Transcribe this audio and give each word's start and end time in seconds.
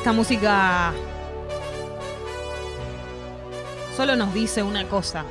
esta 0.00 0.14
música 0.14 0.94
solo 3.94 4.16
nos 4.16 4.32
dice 4.32 4.62
una 4.62 4.88
cosa. 4.88 5.26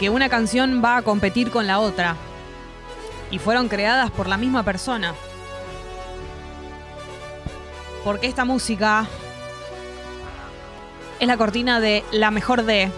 Que 0.00 0.10
una 0.10 0.28
canción 0.28 0.82
va 0.84 0.96
a 0.96 1.02
competir 1.02 1.52
con 1.52 1.68
la 1.68 1.78
otra. 1.78 2.16
Y 3.30 3.38
fueron 3.38 3.68
creadas 3.68 4.10
por 4.10 4.28
la 4.28 4.36
misma 4.36 4.64
persona. 4.64 5.14
Porque 8.02 8.26
esta 8.26 8.44
música 8.44 9.06
es 11.20 11.28
la 11.28 11.36
cortina 11.36 11.78
de 11.78 12.02
La 12.10 12.32
Mejor 12.32 12.64
de. 12.64 12.90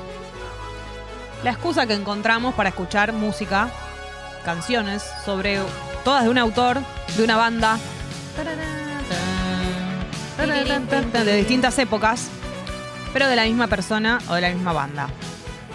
La 1.44 1.50
excusa 1.50 1.86
que 1.86 1.92
encontramos 1.92 2.54
para 2.54 2.70
escuchar 2.70 3.12
música, 3.12 3.68
canciones, 4.46 5.04
sobre 5.26 5.60
todas 6.06 6.22
de 6.22 6.30
un 6.30 6.38
autor, 6.38 6.78
de 7.16 7.24
una 7.24 7.36
banda, 7.36 7.80
de 11.12 11.36
distintas 11.36 11.76
épocas, 11.80 12.28
pero 13.12 13.26
de 13.26 13.34
la 13.34 13.42
misma 13.42 13.66
persona 13.66 14.20
o 14.28 14.34
de 14.34 14.40
la 14.40 14.50
misma 14.50 14.72
banda. 14.72 15.08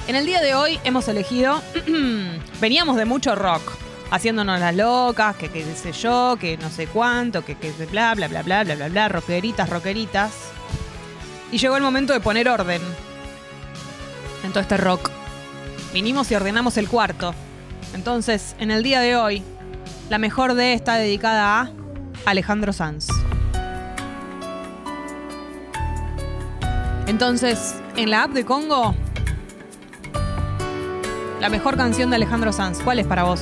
En 0.07 0.15
el 0.15 0.25
día 0.25 0.39
de 0.39 0.55
hoy 0.55 0.79
hemos 0.85 1.09
elegido, 1.09 1.61
veníamos 2.61 2.95
de 2.95 3.03
mucho 3.03 3.35
rock, 3.35 3.61
haciéndonos 4.09 4.57
las 4.57 4.73
locas, 4.73 5.35
que 5.35 5.49
qué 5.49 5.65
sé 5.75 5.91
yo, 5.91 6.37
que 6.39 6.55
no 6.55 6.69
sé 6.69 6.87
cuánto, 6.87 7.43
que, 7.43 7.57
que 7.57 7.73
bla, 7.87 8.15
bla, 8.15 8.29
bla, 8.29 8.41
bla, 8.41 8.63
bla, 8.63 8.75
bla, 8.75 8.87
bla, 8.87 9.09
rockeritas, 9.09 9.69
rockeritas. 9.69 10.31
Y 11.51 11.57
llegó 11.57 11.75
el 11.75 11.83
momento 11.83 12.13
de 12.13 12.21
poner 12.21 12.47
orden 12.47 12.81
en 14.45 14.51
todo 14.51 14.61
este 14.61 14.77
rock. 14.77 15.11
Vinimos 15.91 16.31
y 16.31 16.35
ordenamos 16.35 16.77
el 16.77 16.87
cuarto. 16.87 17.35
Entonces, 17.93 18.55
en 18.59 18.71
el 18.71 18.81
día 18.81 19.01
de 19.01 19.17
hoy, 19.17 19.43
la 20.11 20.17
mejor 20.17 20.55
de 20.55 20.73
está 20.73 20.95
dedicada 20.95 21.61
a 21.61 21.71
Alejandro 22.25 22.73
Sanz. 22.73 23.07
Entonces, 27.07 27.75
en 27.95 28.09
la 28.09 28.23
app 28.23 28.31
de 28.31 28.43
Congo, 28.43 28.93
la 31.39 31.49
mejor 31.49 31.77
canción 31.77 32.09
de 32.09 32.17
Alejandro 32.17 32.51
Sanz, 32.51 32.79
¿cuál 32.83 32.99
es 32.99 33.07
para 33.07 33.23
vos? 33.23 33.39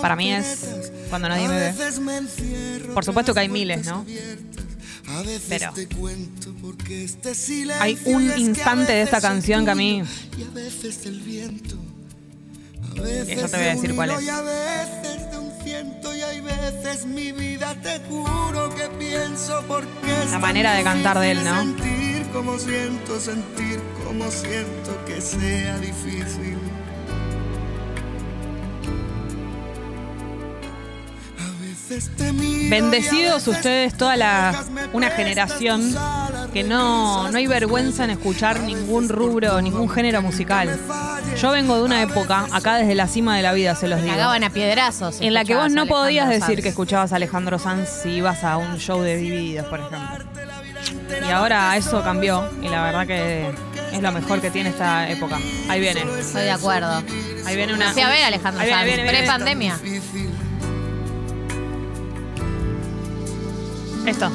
Para 0.00 0.14
mí 0.14 0.32
es 0.32 0.92
cuando 1.10 1.28
nadie 1.28 1.48
me 1.48 1.58
ve. 1.58 1.74
Por 2.94 3.04
supuesto 3.04 3.34
que 3.34 3.40
hay 3.40 3.48
miles, 3.48 3.84
¿no? 3.84 4.06
Pero 5.48 5.72
hay 7.80 7.98
un 8.04 8.32
instante 8.38 8.92
de 8.92 9.02
esta 9.02 9.20
canción 9.20 9.64
que 9.64 9.70
a 9.70 9.74
mí. 9.74 10.02
Eso 13.28 13.48
te 13.48 13.56
voy 13.56 13.66
a 13.66 13.74
decir 13.74 13.94
cuál 13.94 14.10
es. 14.10 14.18
La 20.30 20.38
manera 20.38 20.74
de 20.74 20.82
cantar 20.82 21.18
de 21.18 21.30
él, 21.30 21.44
¿no? 21.44 21.58
Sentir 21.60 22.26
como 22.32 22.58
siento, 22.58 23.20
sentir 23.20 23.80
como 24.06 24.30
siento 24.30 25.04
que 25.06 25.20
sea 25.20 25.78
difícil. 25.78 26.61
Bendecidos 32.68 33.46
ustedes, 33.48 33.96
toda 33.96 34.16
la 34.16 34.64
una 34.92 35.10
generación 35.10 35.94
que 36.52 36.62
no, 36.62 37.30
no 37.30 37.38
hay 37.38 37.46
vergüenza 37.46 38.04
en 38.04 38.10
escuchar 38.10 38.60
ningún 38.60 39.08
rubro, 39.08 39.60
ningún 39.60 39.88
género 39.88 40.22
musical. 40.22 40.78
Yo 41.40 41.50
vengo 41.50 41.76
de 41.76 41.82
una 41.82 42.02
época, 42.02 42.46
acá 42.52 42.76
desde 42.76 42.94
la 42.94 43.06
cima 43.08 43.36
de 43.36 43.42
la 43.42 43.52
vida 43.52 43.74
se 43.74 43.88
los 43.88 44.00
digo. 44.02 44.14
Cagaban 44.14 44.44
a 44.44 44.50
piedrazos. 44.50 45.20
En 45.20 45.34
la 45.34 45.44
que 45.44 45.54
vos 45.54 45.70
no 45.72 45.86
podías 45.86 46.26
Alejandro 46.26 46.46
decir 46.46 46.56
Sanz. 46.56 46.62
que 46.62 46.68
escuchabas 46.68 47.12
a 47.12 47.16
Alejandro 47.16 47.58
Sanz 47.58 47.88
si 48.02 48.10
ibas 48.10 48.44
a 48.44 48.56
un 48.56 48.78
show 48.78 49.00
de 49.00 49.16
Divididos, 49.16 49.66
por 49.66 49.80
ejemplo. 49.80 50.26
Y 51.26 51.30
ahora 51.30 51.76
eso 51.76 52.02
cambió 52.02 52.48
y 52.62 52.68
la 52.68 52.82
verdad 52.82 53.06
que 53.06 53.50
es 53.92 54.02
lo 54.02 54.12
mejor 54.12 54.40
que 54.40 54.50
tiene 54.50 54.70
esta 54.70 55.08
época. 55.08 55.38
Ahí 55.68 55.80
viene. 55.80 56.04
Estoy 56.18 56.42
de 56.42 56.50
acuerdo. 56.50 57.02
Ahí 57.46 57.56
viene 57.56 57.74
una. 57.74 57.92
Fui 57.92 58.02
a 58.02 58.08
ver 58.08 58.24
Alejandro 58.24 58.66
Sanz, 58.66 58.92
pre-pandemia. 58.92 59.78
Esto. 64.06 64.30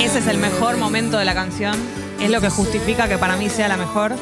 Ese 0.00 0.18
es 0.18 0.26
el 0.26 0.38
mejor 0.38 0.76
momento 0.78 1.18
de 1.18 1.24
la 1.24 1.34
canción. 1.34 1.76
Es 2.20 2.30
lo 2.30 2.40
que 2.40 2.50
justifica 2.50 3.08
que 3.08 3.18
para 3.18 3.36
mí 3.36 3.48
sea 3.48 3.68
la 3.68 3.76
mejor. 3.76 4.12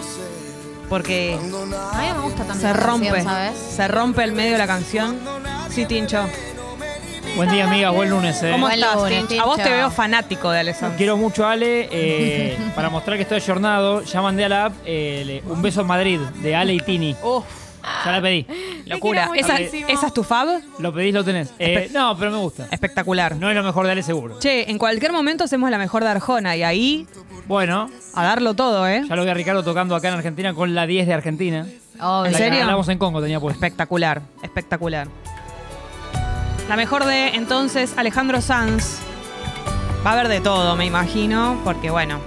Porque 0.88 1.36
A 1.38 1.98
mí 2.00 2.08
no 2.08 2.14
me 2.16 2.20
gusta 2.22 2.44
tanto 2.44 2.60
se 2.60 2.72
rompe. 2.72 3.06
canción, 3.08 3.24
¿sabes? 3.32 3.56
Se 3.76 3.88
rompe 3.88 4.24
el 4.24 4.32
medio 4.32 4.52
de 4.52 4.58
la 4.58 4.66
canción. 4.66 5.18
Sí, 5.70 5.84
Tincho. 5.86 6.24
Buen 7.36 7.50
día, 7.50 7.64
amiga. 7.68 7.90
Buen 7.90 8.10
lunes. 8.10 8.42
eh. 8.42 8.50
¿Cómo 8.52 8.66
Buen 8.66 8.78
estás, 8.80 8.96
lunes, 8.96 9.28
Tincho? 9.28 9.42
A 9.42 9.46
vos 9.46 9.56
te 9.56 9.62
Tincho. 9.64 9.76
veo 9.76 9.90
fanático 9.90 10.50
de 10.50 10.60
Alessandro. 10.60 10.96
Quiero 10.96 11.16
mucho 11.16 11.46
a 11.46 11.52
Ale. 11.52 11.88
eh, 11.92 12.58
para 12.74 12.88
mostrar 12.90 13.16
que 13.16 13.22
estoy 13.22 13.36
ayornado, 13.36 14.02
ya 14.02 14.22
mandé 14.22 14.46
a 14.46 14.48
la 14.48 14.64
app 14.66 14.72
eh, 14.84 15.22
le- 15.26 15.42
un 15.52 15.60
beso 15.62 15.82
en 15.82 15.86
Madrid 15.86 16.18
de 16.42 16.56
Ale 16.56 16.74
y 16.74 16.80
Tini. 16.80 17.14
Uf, 17.22 17.44
Ya 18.04 18.12
la 18.12 18.22
pedí. 18.22 18.46
locura. 18.86 19.30
¿Esa, 19.34 19.58
esa 19.58 20.06
es 20.06 20.14
tu 20.14 20.22
fab? 20.24 20.48
Lo 20.78 20.92
pedís, 20.94 21.12
lo 21.14 21.24
tenés. 21.24 21.52
Eh, 21.58 21.90
no, 21.92 22.16
pero 22.18 22.30
me 22.30 22.38
gusta. 22.38 22.68
Espectacular. 22.70 23.36
No 23.36 23.48
es 23.50 23.56
lo 23.56 23.62
mejor 23.62 23.86
de 23.86 23.92
Ale, 23.92 24.02
seguro. 24.02 24.38
Che, 24.38 24.70
en 24.70 24.78
cualquier 24.78 25.12
momento 25.12 25.44
hacemos 25.44 25.70
la 25.70 25.78
mejor 25.78 26.04
de 26.04 26.10
Arjona 26.10 26.56
y 26.56 26.62
ahí 26.62 27.06
Bueno, 27.46 27.90
a 28.14 28.24
darlo 28.24 28.54
todo, 28.54 28.86
¿eh? 28.88 29.02
ya 29.08 29.16
lo 29.16 29.24
vi 29.24 29.30
a 29.30 29.34
Ricardo 29.34 29.62
tocando 29.62 29.94
acá 29.96 30.08
en 30.08 30.14
Argentina 30.14 30.54
con 30.54 30.74
la 30.74 30.86
10 30.86 31.06
de 31.06 31.14
Argentina. 31.14 31.66
Obvio. 32.00 32.26
¿En 32.26 32.32
La 32.32 32.38
serio? 32.38 32.54
que 32.58 32.62
Hablamos 32.62 32.88
en 32.88 32.98
Congo, 32.98 33.20
tenía 33.20 33.40
puesto. 33.40 33.56
Espectacular, 33.62 34.22
espectacular. 34.42 35.08
La 36.68 36.76
mejor 36.76 37.04
de 37.06 37.28
entonces 37.30 37.94
Alejandro 37.96 38.40
Sanz. 38.40 38.98
Va 40.06 40.10
a 40.10 40.12
haber 40.12 40.28
de 40.28 40.40
todo, 40.40 40.76
me 40.76 40.86
imagino, 40.86 41.58
porque 41.64 41.90
bueno, 41.90 42.20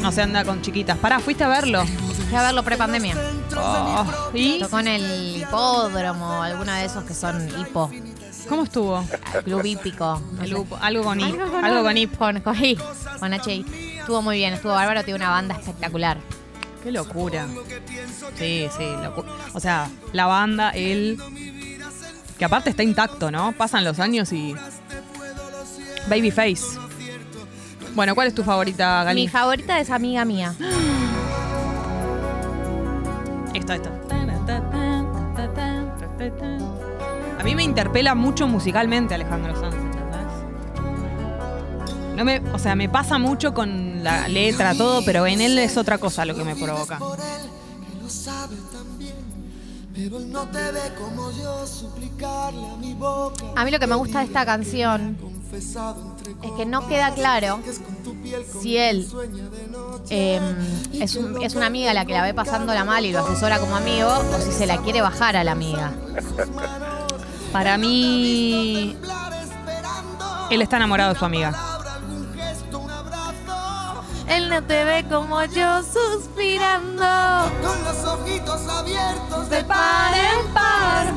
no 0.00 0.10
se 0.10 0.22
anda 0.22 0.44
con 0.44 0.62
chiquitas. 0.62 0.98
Pará, 0.98 1.20
¿fuiste 1.20 1.44
a 1.44 1.48
verlo? 1.48 1.84
Fui 2.34 2.40
a 2.40 2.46
verlo 2.46 2.64
pre-pandemia. 2.64 3.14
Oh, 3.56 4.04
¿Y 4.34 4.58
Tocó 4.58 4.80
en 4.80 4.88
el 4.88 5.36
hipódromo, 5.36 6.42
alguno 6.42 6.72
de 6.72 6.84
esos 6.84 7.04
que 7.04 7.14
son 7.14 7.48
hipo. 7.60 7.88
cómo 8.48 8.64
estuvo? 8.64 9.04
Club 9.44 9.64
hípico. 9.64 10.20
no 10.32 10.44
sé. 10.44 10.56
Algo 10.80 11.04
con 11.04 11.20
I. 11.20 11.22
Algo 11.22 11.52
con, 11.52 11.64
Algo 11.64 11.82
con 11.84 11.96
I. 11.96 12.06
Con, 13.20 13.34
HI. 13.34 13.64
Estuvo 14.00 14.20
muy 14.20 14.38
bien, 14.38 14.52
estuvo 14.52 14.72
bárbaro, 14.72 15.04
tiene 15.04 15.18
una 15.20 15.30
banda 15.30 15.54
espectacular. 15.54 16.18
Qué 16.82 16.90
locura. 16.90 17.46
Sí, 18.36 18.66
sí, 18.76 18.82
locu- 18.82 19.24
O 19.52 19.60
sea, 19.60 19.88
la 20.12 20.26
banda, 20.26 20.70
él. 20.70 21.16
Que 22.36 22.46
aparte 22.46 22.68
está 22.68 22.82
intacto, 22.82 23.30
¿no? 23.30 23.52
Pasan 23.52 23.84
los 23.84 24.00
años 24.00 24.32
y. 24.32 24.56
Babyface. 26.08 26.80
Bueno, 27.94 28.16
¿cuál 28.16 28.26
es 28.26 28.34
tu 28.34 28.42
favorita, 28.42 29.04
Gali? 29.04 29.20
Mi 29.22 29.28
favorita 29.28 29.78
es 29.78 29.88
amiga 29.88 30.24
mía. 30.24 30.52
Esto, 33.54 33.72
esto. 33.72 33.90
A 37.38 37.42
mí 37.44 37.54
me 37.54 37.62
interpela 37.62 38.14
mucho 38.14 38.46
musicalmente 38.46 39.14
Alejandro 39.14 39.54
Sanz, 39.58 39.74
¿entendés? 39.74 40.04
No 42.16 42.24
me, 42.24 42.40
o 42.52 42.58
sea, 42.58 42.74
me 42.74 42.88
pasa 42.88 43.18
mucho 43.18 43.54
con 43.54 44.02
la 44.02 44.28
letra, 44.28 44.74
todo, 44.74 45.04
pero 45.04 45.26
en 45.26 45.40
él 45.40 45.58
es 45.58 45.76
otra 45.76 45.98
cosa 45.98 46.24
lo 46.24 46.34
que 46.34 46.44
me 46.44 46.56
provoca. 46.56 46.98
A 53.56 53.64
mí 53.64 53.70
lo 53.70 53.78
que 53.78 53.86
me 53.86 53.94
gusta 53.94 54.18
de 54.20 54.24
esta 54.26 54.44
canción 54.44 55.16
es 56.42 56.52
que 56.56 56.66
no 56.66 56.88
queda 56.88 57.14
claro 57.14 57.60
si 58.60 58.76
él. 58.76 59.06
Eh, 60.10 60.40
es, 61.00 61.14
un- 61.16 61.42
es 61.42 61.54
una 61.54 61.66
amiga 61.66 61.92
la 61.94 62.04
que 62.04 62.12
la 62.12 62.22
ve 62.22 62.34
pasándola 62.34 62.84
mal 62.84 63.04
y 63.04 63.12
lo 63.12 63.24
asesora 63.24 63.58
como 63.58 63.76
amigo 63.76 64.08
o 64.08 64.40
si 64.40 64.52
se 64.52 64.66
la 64.66 64.78
quiere 64.78 65.00
bajar 65.00 65.36
a 65.36 65.44
la 65.44 65.52
amiga. 65.52 65.92
Para 67.52 67.78
mí, 67.78 68.96
él 70.50 70.62
está 70.62 70.76
enamorado 70.76 71.12
de 71.14 71.18
su 71.18 71.24
amiga. 71.24 71.52
Él 74.26 74.48
no 74.48 74.62
te 74.64 74.84
ve 74.84 75.04
como 75.08 75.42
yo 75.44 75.82
suspirando. 75.82 77.04
con 77.62 77.84
los 77.84 78.04
ojitos 78.04 78.66
abiertos 78.68 79.50
De 79.50 79.62
par 79.64 80.14
en 80.14 80.52
par. 80.54 81.12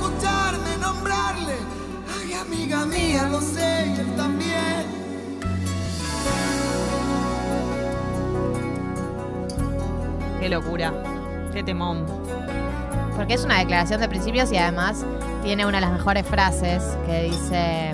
Qué 10.47 10.55
locura. 10.55 10.93
Qué 11.53 11.61
temón. 11.61 12.05
Porque 13.17 13.33
es 13.33 13.43
una 13.43 13.59
declaración 13.59 13.99
de 13.99 14.07
principios 14.07 14.49
y 14.53 14.57
además 14.57 15.03
tiene 15.43 15.65
una 15.65 15.79
de 15.79 15.81
las 15.81 15.91
mejores 15.91 16.25
frases 16.25 16.81
que 17.05 17.23
dice. 17.23 17.93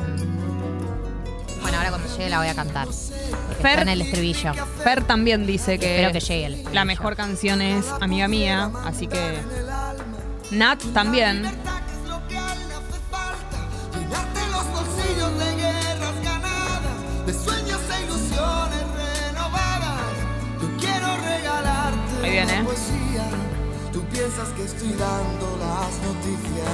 Bueno, 1.63 1.77
ahora 1.79 1.89
cuando 1.89 2.07
llegue 2.15 2.29
la 2.29 2.37
voy 2.37 2.49
a 2.49 2.53
cantar. 2.53 2.87
Fer- 2.89 3.69
Está 3.69 3.81
en 3.81 3.89
el 3.89 4.01
estribillo. 4.03 4.53
Fer 4.83 5.03
también 5.03 5.47
dice 5.47 5.79
que, 5.79 5.95
Espero 5.95 6.11
que 6.13 6.19
llegue 6.19 6.45
el 6.45 6.63
la 6.75 6.85
mejor 6.85 7.15
canción 7.15 7.59
es 7.63 7.87
Amiga 8.01 8.27
Mía, 8.27 8.69
así 8.85 9.07
que 9.07 9.39
Nat 10.51 10.79
también. 10.93 11.49
Piensas 24.33 24.53
que 24.55 24.63
estoy 24.63 24.89
dando 24.93 25.57
las 25.59 25.91
noticias. 26.07 26.67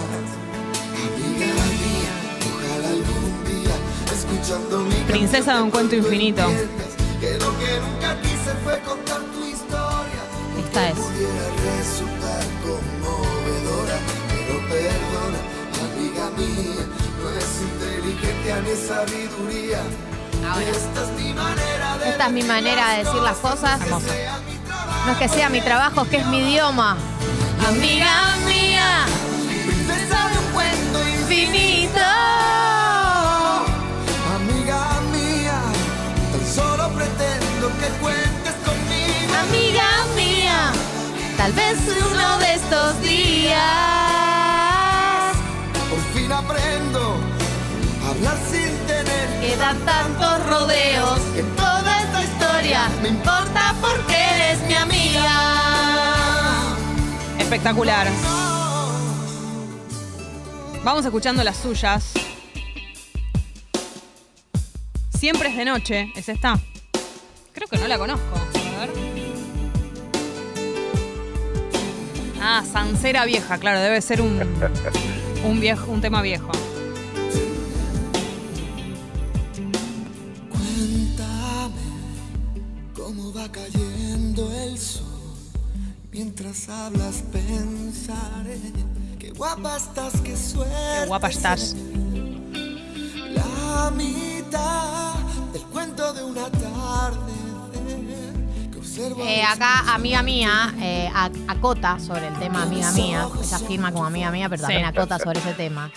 Amiga 0.95 1.65
mía, 1.83 2.13
ojalá 2.47 2.87
algún 2.89 3.43
día 3.45 3.75
escuchando 4.13 4.79
mi 4.79 4.95
Princesa 5.11 5.55
de 5.55 5.61
un 5.63 5.71
cuento 5.71 5.95
infinito. 5.95 6.43
que 7.19 7.31
lo 7.33 7.57
que 7.59 7.79
nunca 7.81 8.21
quise 8.21 8.51
fue 8.63 8.79
contar 8.79 9.21
tu 9.33 9.45
historia. 9.45 10.21
Esta 10.57 10.89
es. 10.89 10.95
pudiera 10.95 11.45
resultar 11.77 12.43
conmovedora, 12.63 13.97
pero 14.29 14.55
perdona, 14.69 15.39
amiga 15.83 16.29
mía, 16.37 16.85
no 17.19 17.29
es 17.37 17.49
inteligencia 17.61 18.61
ni 18.61 18.87
sabiduría. 18.87 19.81
Ahora. 20.49 20.69
Esta 20.69 21.03
es 21.03 21.21
mi 21.21 21.33
manera 21.33 21.97
de 21.97 22.09
Esta 22.09 22.25
es 22.27 22.31
mi 22.31 22.43
manera 22.43 22.91
de 22.91 22.97
decir 23.03 23.21
las 23.21 23.37
cosas. 23.37 23.79
No 25.05 25.11
es 25.11 25.17
que 25.17 25.27
sea 25.27 25.49
mi 25.49 25.59
trabajo, 25.59 26.03
es 26.03 26.07
que 26.07 26.17
es 26.17 26.25
mi 26.27 26.39
idioma. 26.39 26.97
Amiga 27.67 28.35
mía, 28.45 29.05
princesa 29.65 30.29
de 30.29 30.37
un 30.39 30.45
cuento 30.53 31.07
infinito. 31.07 31.99
Amiga 34.35 35.01
mía, 35.11 35.59
tan 36.31 36.45
solo 36.53 36.89
pretendo 36.89 37.67
que 37.79 37.87
cuentes 38.01 38.55
conmigo. 38.65 39.33
Amiga 39.47 39.89
mía, 40.15 40.71
tal 41.37 41.53
vez 41.53 41.77
uno 42.11 42.37
de 42.39 42.53
estos 42.55 43.01
días. 43.01 43.59
Por 45.89 46.01
fin 46.13 46.31
aprendo 46.31 47.17
a 48.05 48.09
hablar 48.09 48.37
sin 48.49 48.75
tener 48.87 49.19
Quedan 49.41 49.77
tantos 49.85 50.45
rodeos 50.47 51.19
en 51.37 51.45
toda 51.55 52.01
esta 52.01 52.23
historia. 52.23 52.89
Me 53.01 53.07
importa 53.09 53.38
Espectacular. 57.49 58.05
Vamos 60.83 61.03
escuchando 61.03 61.43
las 61.43 61.57
suyas. 61.57 62.13
Siempre 65.17 65.49
es 65.49 65.57
de 65.57 65.65
noche, 65.65 66.13
¿es 66.15 66.29
esta? 66.29 66.59
Creo 67.51 67.67
que 67.67 67.77
no 67.79 67.87
la 67.87 67.97
conozco. 67.97 68.35
A 68.35 68.85
ver. 68.85 68.91
Ah, 72.39 72.63
Sancera 72.71 73.25
Vieja, 73.25 73.57
claro, 73.57 73.79
debe 73.79 73.99
ser 74.03 74.21
un, 74.21 74.39
un, 75.43 75.59
viejo, 75.59 75.91
un 75.91 76.01
tema 76.01 76.21
viejo. 76.21 76.51
Mientras 86.21 86.67
hablas 86.67 87.23
pensaré 87.31 88.59
qué 89.17 89.31
guapa 89.31 89.77
estás, 89.77 90.11
qué 90.19 90.35
suerte. 90.35 90.75
Qué 90.99 91.05
guapa 91.07 91.29
estás. 91.29 91.77
La 93.33 93.89
mitad 93.95 95.13
del 95.53 95.61
cuento 95.71 96.11
de 96.11 96.25
una 96.25 96.49
tarde 96.51 97.31
que 98.69 98.77
observo 98.79 99.21
Eh, 99.23 99.43
acá, 99.43 99.93
amiga 99.95 100.21
mía, 100.21 100.75
eh, 100.81 101.09
ac- 101.15 101.41
acota 101.47 101.97
sobre 102.01 102.27
el 102.27 102.37
tema 102.37 102.63
amiga 102.63 102.91
mía. 102.91 103.25
Ella 103.41 103.59
firma 103.59 103.93
como 103.93 104.05
amiga 104.05 104.29
mía, 104.29 104.49
pero 104.49 104.63
también 104.63 104.81
Sí. 104.81 104.87
acota 104.87 105.19
sobre 105.19 105.39
ese 105.39 105.53
tema. 105.53 105.89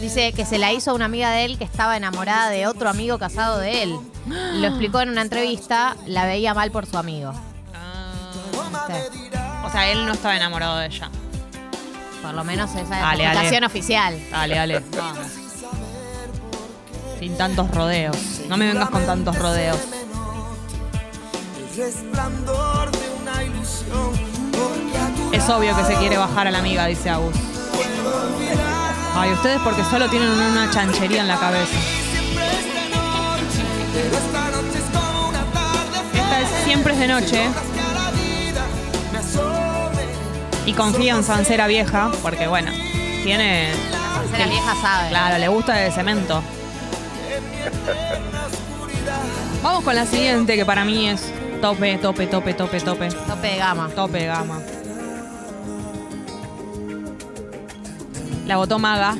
Dice 0.00 0.32
que 0.32 0.44
se 0.44 0.58
la 0.58 0.72
hizo 0.72 0.90
a 0.90 0.94
una 0.94 1.04
amiga 1.04 1.30
de 1.30 1.44
él 1.44 1.56
que 1.56 1.62
estaba 1.62 1.96
enamorada 1.96 2.50
de 2.50 2.66
otro 2.66 2.90
amigo 2.90 3.16
casado 3.20 3.58
de 3.60 3.84
él. 3.84 3.96
Lo 4.26 4.66
explicó 4.66 5.02
en 5.02 5.10
una 5.10 5.22
entrevista, 5.22 5.96
la 6.04 6.26
veía 6.26 6.52
mal 6.52 6.72
por 6.72 6.84
su 6.84 6.98
amigo. 6.98 7.32
¿Viste? 8.88 9.37
O 9.68 9.70
sea, 9.70 9.86
él 9.90 10.06
no 10.06 10.12
estaba 10.14 10.34
enamorado 10.34 10.78
de 10.78 10.86
ella. 10.86 11.10
Por 12.22 12.32
lo 12.32 12.42
menos 12.42 12.70
esa 12.70 12.80
es 12.80 12.88
la 12.88 12.96
Dale, 13.00 13.24
dale. 13.24 13.24
explicación 13.26 13.64
oficial. 13.64 14.18
Dale, 14.30 14.54
dale. 14.54 14.80
Vamos. 14.96 15.26
Sin 17.20 17.36
tantos 17.36 17.70
rodeos. 17.70 18.16
No 18.48 18.56
me 18.56 18.66
vengas 18.66 18.88
con 18.88 19.04
tantos 19.04 19.38
rodeos. 19.38 19.76
resplandor 21.76 22.90
de 22.92 23.10
una 23.20 23.42
ilusión. 23.42 24.28
Es 25.32 25.48
obvio 25.50 25.76
que 25.76 25.84
se 25.84 25.94
quiere 25.96 26.16
bajar 26.16 26.46
a 26.46 26.50
la 26.50 26.60
amiga, 26.60 26.86
dice 26.86 27.10
Agus. 27.10 27.34
Ay, 29.14 29.32
ustedes 29.32 29.60
porque 29.62 29.84
solo 29.84 30.08
tienen 30.08 30.30
una 30.30 30.70
chanchería 30.70 31.20
en 31.20 31.28
la 31.28 31.36
cabeza. 31.36 31.76
esta 36.14 36.40
es 36.40 36.48
Esta 36.48 36.64
Siempre 36.64 36.94
es 36.94 36.98
de 37.00 37.08
noche 37.08 37.48
y 40.68 40.74
confía 40.74 41.16
en 41.16 41.24
Sancera 41.24 41.66
Vieja 41.66 42.10
porque, 42.20 42.46
bueno, 42.46 42.70
tiene... 43.22 43.70
La 44.38 44.46
vieja 44.46 44.74
sabe. 44.82 45.08
Claro, 45.08 45.38
le 45.38 45.48
gusta 45.48 45.86
el 45.86 45.90
cemento. 45.90 46.42
Vamos 49.62 49.82
con 49.82 49.94
la 49.94 50.04
siguiente 50.04 50.56
que 50.56 50.66
para 50.66 50.84
mí 50.84 51.08
es 51.08 51.32
tope, 51.62 51.96
tope, 51.96 52.26
tope, 52.26 52.52
tope, 52.52 52.80
tope. 52.80 53.08
Tope 53.08 53.48
de 53.48 53.56
gama. 53.56 53.88
Tope 53.94 54.18
de 54.18 54.26
gama. 54.26 54.60
La 58.46 58.56
votó 58.58 58.78
Maga. 58.78 59.16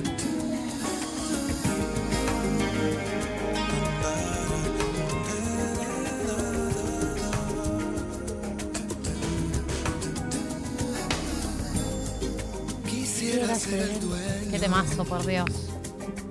Qué 14.50 14.58
temazo, 14.58 15.04
por 15.04 15.24
Dios. 15.26 15.48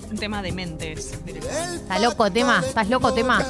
Un 0.10 0.18
tema 0.18 0.42
de 0.42 0.52
mentes. 0.52 1.12
¿Estás 1.26 2.02
loco, 2.02 2.32
tema? 2.32 2.64
¿Estás 2.66 2.90
loco, 2.90 3.14
tema? 3.14 3.46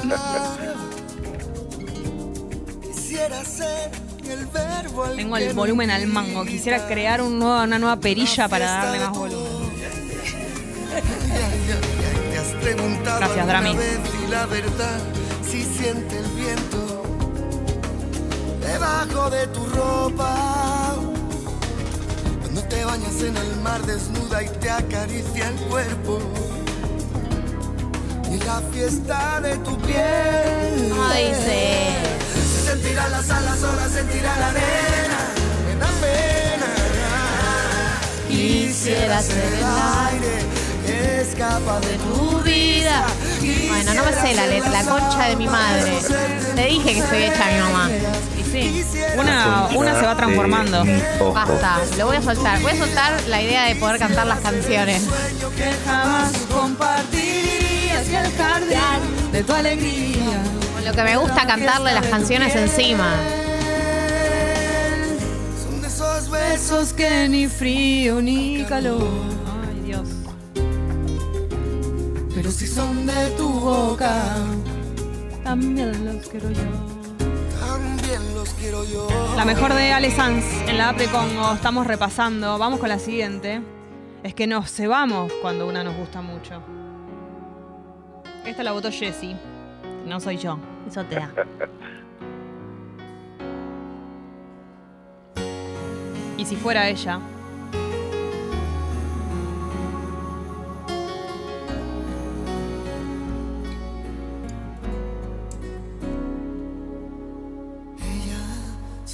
Quisiera 2.82 3.44
ser 3.46 3.92
el 4.30 4.46
verbo 4.48 5.04
al 5.06 5.16
Tengo 5.16 5.38
el 5.38 5.54
volumen 5.54 5.90
al 5.92 6.06
mango. 6.08 6.44
Quisiera 6.46 6.86
crear 6.88 7.22
un 7.22 7.40
nuevo- 7.40 7.64
una 7.64 7.80
nueva 7.80 7.96
perilla 7.98 8.48
para 8.50 8.66
darle 8.66 9.00
más 9.00 9.18
volumen. 9.18 9.48
Gracias, 13.20 13.48
Drami. 13.48 13.76
la 14.30 14.46
verdad 14.48 15.00
si 15.50 15.64
siente 15.64 16.18
el 16.18 16.26
viento 16.32 17.04
debajo 18.62 19.30
de 19.30 19.48
tu 19.48 19.66
ropa 19.68 20.77
cuando 22.58 22.76
te 22.76 22.86
bañas 22.86 23.22
en 23.22 23.38
el 23.38 23.56
mar 23.58 23.86
desnuda 23.86 24.42
y 24.42 24.50
te 24.50 24.70
acaricia 24.70 25.50
el 25.50 25.56
cuerpo. 25.70 26.20
Y 28.32 28.38
la 28.44 28.62
fiesta 28.72 29.42
de 29.42 29.58
tu 29.58 29.78
piel. 29.78 30.90
¿Cómo 30.90 31.08
dice? 31.10 31.88
se 32.34 32.72
sentirá 32.72 33.10
la 33.10 33.22
sal, 33.22 33.46
las 33.46 33.62
olas, 33.64 33.92
sentirá 33.92 34.38
la 34.40 34.48
arena. 34.48 35.20
Me 35.68 35.76
da 35.76 35.88
pena. 36.02 36.66
Quisiera 38.28 39.22
ser 39.22 39.54
el 39.54 39.64
aire 39.64 40.57
escapa 41.22 41.80
de 41.82 41.98
tu 41.98 42.42
vida. 42.42 43.06
Bueno, 43.68 43.94
no 43.94 44.04
me 44.04 44.14
sé 44.14 44.34
la 44.36 44.48
letra, 44.48 44.70
la 44.70 44.84
concha 44.84 45.30
de 45.30 45.36
mi 45.36 45.48
madre. 45.48 45.92
Te 46.56 46.66
dije 46.66 46.94
que 46.96 47.02
soy 47.02 47.24
hecha 47.24 47.46
mi 47.52 47.60
mamá. 47.60 47.90
Y 48.40 48.44
sí, 48.44 48.86
una, 49.18 49.68
una 49.76 50.00
se 50.00 50.06
va 50.06 50.16
transformando. 50.16 50.84
Basta, 51.34 51.80
lo 51.98 52.08
voy 52.08 52.18
a 52.18 52.22
soltar. 52.22 52.62
Voy 52.62 52.72
a 52.72 52.78
soltar 52.78 53.22
la 53.28 53.42
idea 53.42 53.66
de 53.66 53.76
poder 53.76 54.00
cantar 54.00 54.28
las 54.28 54.40
canciones. 54.40 55.04
Que 55.56 55.72
jamás 55.86 56.32
compartirías 56.52 58.08
el 58.08 58.32
jardín 58.38 59.32
de 59.32 59.44
tu 59.44 59.54
alegría. 59.54 60.42
Con 60.74 60.86
lo 60.86 60.94
que 60.94 61.04
me 61.04 61.18
gusta 61.18 61.46
cantarle 61.46 61.94
las 61.94 62.08
canciones 62.08 62.56
encima. 62.56 63.16
Son 65.64 65.82
de 65.82 65.88
esos 65.88 66.30
Besos 66.30 66.94
que 66.94 67.28
ni 67.30 67.48
frío 67.48 68.22
ni 68.22 68.64
calor. 68.66 69.37
Pero 72.48 72.58
si 72.60 72.68
son 72.68 73.06
de 73.06 73.30
tu 73.32 73.50
boca 73.50 74.24
También 75.44 76.06
los 76.06 76.30
quiero 76.30 76.50
yo. 76.50 76.62
también 77.60 78.36
los 78.36 78.50
quiero 78.52 78.86
yo 78.86 79.10
La 79.36 79.44
mejor 79.44 79.74
de 79.74 79.92
Ale 79.92 80.10
Sanz 80.12 80.46
en 80.66 80.78
la 80.78 80.90
app 80.90 80.98
de 80.98 81.08
Congo. 81.08 81.52
Estamos 81.54 81.86
repasando. 81.86 82.58
Vamos 82.58 82.80
con 82.80 82.88
la 82.88 83.00
siguiente. 83.00 83.62
Es 84.24 84.34
que 84.34 84.48
nos 84.48 84.72
cebamos 84.72 85.30
cuando 85.42 85.68
una 85.68 85.84
nos 85.84 85.98
gusta 85.98 86.22
mucho. 86.22 86.62
Esta 88.46 88.64
la 88.64 88.72
votó 88.72 88.92
Jessie. 88.92 89.36
No 90.06 90.22
soy 90.22 90.38
yo. 90.38 90.58
Eso 90.88 91.04
te 91.04 91.16
da. 91.16 91.30
Y 96.38 96.46
si 96.46 96.56
fuera 96.56 96.88
ella, 96.88 97.20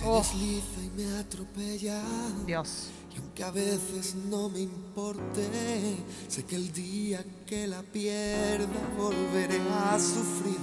Oh. 0.06 0.20
desliza 0.20 0.82
y 0.84 0.90
me 1.02 1.18
atropella. 1.18 2.02
Dios. 2.46 2.90
Y 3.14 3.20
aunque 3.20 3.44
a 3.44 3.52
veces 3.52 4.16
no 4.16 4.50
me 4.50 4.60
importe, 4.60 5.48
sé 6.28 6.44
que 6.44 6.56
el 6.56 6.74
día 6.74 7.24
que 7.46 7.68
la 7.68 7.82
pierda 7.84 8.68
volveré 8.98 9.62
a 9.70 9.98
sufrir 10.00 10.58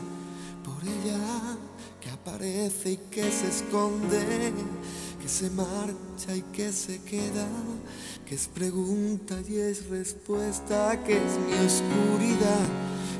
por 0.65 0.83
ella, 0.83 1.57
que 2.01 2.11
aparece 2.11 2.93
y 2.93 2.97
que 2.97 3.31
se 3.31 3.49
esconde, 3.49 4.53
que 5.23 5.29
se 5.29 5.49
marcha 5.51 6.35
y 6.35 6.43
que 6.53 6.73
se 6.73 7.01
queda, 7.03 7.47
que 8.27 8.35
es 8.35 8.49
pregunta 8.49 9.39
y 9.49 9.57
es 9.57 9.89
respuesta, 9.89 11.03
que 11.05 11.17
es 11.17 11.39
mi 11.39 11.55
oscuridad, 11.67 12.69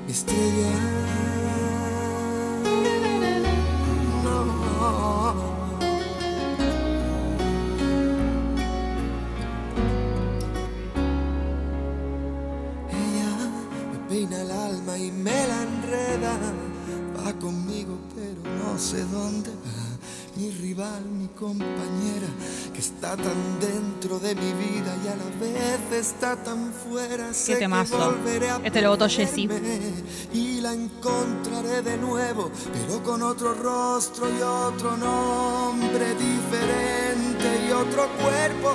mi 0.07 0.12
estrella. 0.12 1.60
Mi 20.40 20.49
rival, 20.52 21.04
mi 21.04 21.28
compañera, 21.38 22.26
que 22.73 22.80
está 22.80 23.14
tan 23.14 23.61
dentro 23.61 24.18
de 24.18 24.35
mi 24.35 24.52
vida 24.54 24.97
y 25.04 25.09
a 25.09 25.14
la 25.14 25.28
vez 25.38 25.92
está 25.92 26.35
tan 26.35 26.73
fuera. 26.73 27.35
Sé 27.35 27.52
que 27.52 27.59
temazo. 27.59 27.99
volveré 27.99 28.49
a 28.49 28.56
Este 28.64 28.80
lo 28.80 28.88
votó 28.88 29.06
Jessy. 29.06 29.50
Y 30.32 30.62
la 30.62 30.73
encontraré 30.73 31.82
de 31.82 31.99
nuevo, 31.99 32.50
pero 32.73 33.02
con 33.02 33.23
otro 33.23 33.52
rostro 33.52 34.30
y 34.30 34.40
otro 34.40 34.97
nombre 34.97 36.14
diferente 36.14 37.66
y 37.68 37.73
otro 37.73 38.09
cuerpo. 38.23 38.75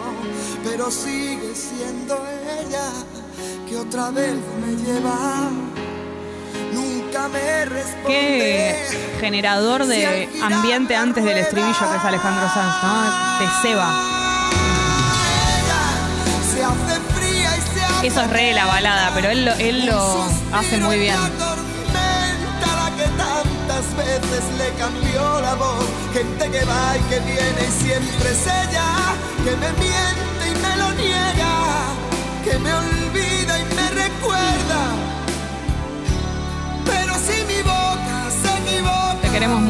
Pero 0.63 0.91
sigue 0.91 1.55
siendo 1.55 2.15
ella 2.60 2.91
que 3.67 3.75
otra 3.75 4.12
vez 4.12 4.36
me 4.62 4.75
lleva. 4.84 5.75
Qué 8.05 8.75
generador 9.22 9.86
de 9.86 10.29
ambiente 10.41 10.95
antes 10.95 11.24
del 11.24 11.38
estribillo 11.38 11.89
que 11.89 11.98
es 11.98 12.03
Alejandro 12.03 12.48
Sanz, 12.53 12.75
¿no? 12.84 13.38
Se 16.53 16.63
hace 16.63 18.07
Eso 18.07 18.22
es 18.22 18.29
re 18.29 18.43
de 18.48 18.53
la 18.53 18.65
balada, 18.65 19.12
pero 19.15 19.29
él 19.29 19.45
lo, 19.45 19.53
él 19.53 19.86
lo 19.86 20.25
hace 20.53 20.77
muy 20.77 21.00
bien. 21.00 21.15
Tantas 23.17 23.95
veces 23.98 24.43
le 24.57 24.69
cambió 24.77 25.41
la 25.41 25.55
voz. 25.55 25.86
Gente 26.13 26.50
que 26.50 26.65
va 26.65 26.98
y 26.98 27.01
que 27.10 27.19
viene 27.19 27.62
y 27.67 27.72
siempre 27.84 28.29
es 28.29 28.45
ella. 28.45 28.86
Que 29.43 29.51
me 29.51 29.72
miente 29.74 30.25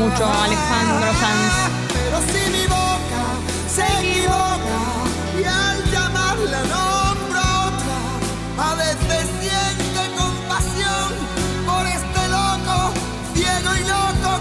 mucho, 0.05 0.25
Alejandro 0.25 1.11
Sanz. 1.19 1.53
Pero 1.93 2.17
si 2.31 2.49
mi 2.51 2.65
boca 2.67 3.23
se 3.67 3.83
equivoca 4.01 4.77
y 5.39 5.43
al 5.43 5.91
llamarla 5.91 6.59
nombro 6.73 7.41
otra, 7.69 7.99
a 8.69 8.75
veces 8.75 9.25
siente 9.41 10.15
compasión 10.15 11.09
por 11.65 11.85
este 11.87 12.21
loco, 12.29 12.93
ciego 13.33 13.75
y 13.75 13.83
loco 13.93 14.31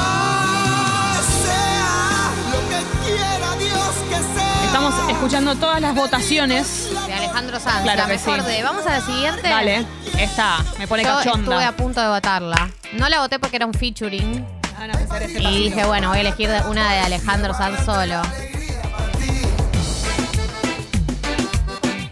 corazón. 0.00 1.24
Sea 1.42 2.30
lo 2.52 2.60
que 2.68 2.80
quiera 3.04 3.56
Dios 3.56 3.94
que 4.08 4.18
sea. 4.38 4.64
Estamos 4.66 4.94
escuchando 5.10 5.54
todas 5.56 5.80
las 5.80 5.94
votaciones. 5.94 6.88
De 7.06 7.12
Alejandro 7.14 7.58
Sanz, 7.58 7.82
Claro 7.82 8.02
la 8.02 8.06
mejor 8.06 8.40
sí. 8.40 8.46
de. 8.46 8.62
Vamos 8.62 8.86
a 8.86 8.90
la 8.90 9.00
siguiente. 9.04 9.48
Dale, 9.48 9.86
esta, 10.22 10.64
me 10.78 10.86
pone 10.86 11.02
Yo 11.02 11.18
estuve 11.20 11.30
a 11.30 11.34
cachonda. 11.34 11.72
punto 11.72 12.00
de 12.00 12.08
votarla. 12.08 12.70
No 12.92 13.08
la 13.08 13.20
voté 13.20 13.38
porque 13.38 13.56
era 13.56 13.66
un 13.66 13.74
featuring. 13.74 14.44
Van 14.78 14.90
a 14.90 14.94
hacer 14.94 15.22
este 15.24 15.42
Y 15.42 15.64
dije, 15.64 15.84
bueno, 15.86 16.08
voy 16.08 16.18
a 16.18 16.20
elegir 16.20 16.50
una 16.68 16.92
de 16.92 16.98
Alejandro 17.00 17.54
Sanz 17.54 17.84
solo. 17.84 18.22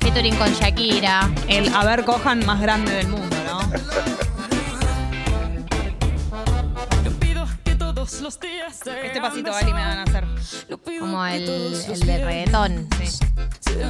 Featuring 0.01 0.37
con 0.37 0.53
Shakira. 0.53 1.31
El 1.49 1.75
a 1.75 1.85
ver 1.85 2.05
cojan 2.05 2.45
más 2.47 2.61
grande 2.61 2.93
del 2.93 3.09
mundo, 3.09 3.37
¿no? 3.47 3.59
Este 9.05 9.21
pasito 9.21 9.53
Gali 9.53 9.73
me 9.73 9.85
van 9.85 9.99
a 9.99 10.03
hacer. 10.03 10.25
Como 10.99 11.25
el, 11.27 11.43
el 11.49 12.01
de 12.01 12.25
reggaetón. 12.25 12.89
Sí. 13.01 13.19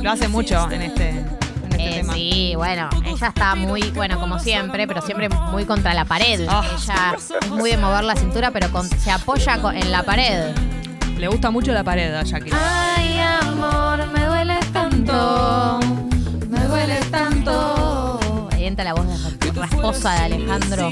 Lo 0.03 0.11
hace 0.11 0.29
mucho 0.29 0.71
en 0.71 0.83
este, 0.83 1.25
este 1.79 1.91
Eh, 1.91 2.01
tema. 2.01 2.15
sí, 2.15 2.53
bueno, 2.57 2.89
ella 3.05 3.29
está 3.29 3.55
muy, 3.55 3.83
bueno, 3.93 4.19
como 4.21 4.39
siempre, 4.39 4.87
pero 4.87 5.01
siempre 5.03 5.29
muy 5.29 5.65
contra 5.65 5.95
la 5.95 6.05
pared. 6.05 6.47
Ah. 6.49 6.63
Ella 6.65 7.15
es 7.17 7.51
muy 7.51 7.71
de 7.71 7.77
mover 7.79 8.05
la 8.05 8.17
cintura, 8.17 8.51
pero 8.51 8.71
con- 8.71 8.89
se 8.89 9.11
apoya 9.11 9.59
en 9.75 9.91
la 9.93 10.03
pared. 10.03 10.55
Le 11.17 11.29
gusta 11.29 11.51
mucho 11.51 11.73
la 11.73 11.83
pared 11.85 12.15
a 12.15 12.23
Shakira. 12.23 12.57
Ay, 12.97 13.19
amor, 13.21 14.07
me 14.13 14.25
duele 14.27 14.59
tanto. 14.73 15.81
Me 16.49 16.61
duele 16.65 16.97
tanto. 17.11 18.49
Ahí 18.53 18.67
entra 18.67 18.85
la 18.85 18.95
voz 18.95 19.07
de 19.07 19.53
la 19.53 19.67
esposa 19.67 20.13
de 20.13 20.19
Alejandro. 20.35 20.91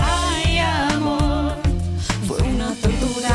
Ay, 0.00 0.58
amor, 0.58 1.56
fue 2.26 2.38
una 2.42 2.68
tortura 2.82 3.30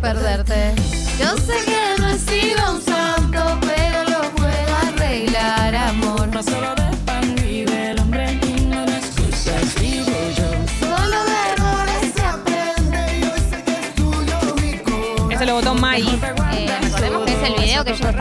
perderte. 0.00 0.74
Yo 1.18 1.36
sé 1.36 1.54
que 1.66 1.83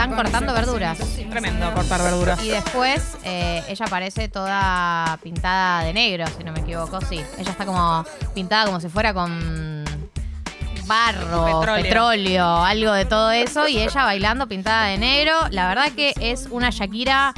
están 0.04 0.16
cortando 0.16 0.54
verduras. 0.54 0.98
Tremendo 1.30 1.74
cortar 1.74 2.02
verduras. 2.02 2.44
Y 2.44 2.50
después 2.50 3.18
eh, 3.24 3.64
ella 3.68 3.86
aparece 3.86 4.28
toda 4.28 5.18
pintada 5.24 5.84
de 5.84 5.94
negro, 5.94 6.26
si 6.38 6.44
no 6.44 6.52
me 6.52 6.60
equivoco. 6.60 7.00
Sí, 7.02 7.22
ella 7.38 7.52
está 7.52 7.66
como 7.66 8.06
pintada 8.34 8.66
como 8.66 8.80
si 8.80 8.90
fuera 8.90 9.14
con 9.14 9.86
barro, 10.86 11.46
Petróleo. 11.46 11.84
petróleo. 11.84 12.64
algo 12.64 12.92
de 12.92 13.06
todo 13.06 13.32
eso. 13.32 13.68
Y 13.68 13.80
ella 13.80 14.04
bailando 14.04 14.48
pintada 14.48 14.88
de 14.88 14.98
negro. 14.98 15.34
La 15.52 15.70
verdad 15.70 15.92
que 15.96 16.14
es 16.20 16.48
una 16.52 16.70
Shakira 16.70 17.34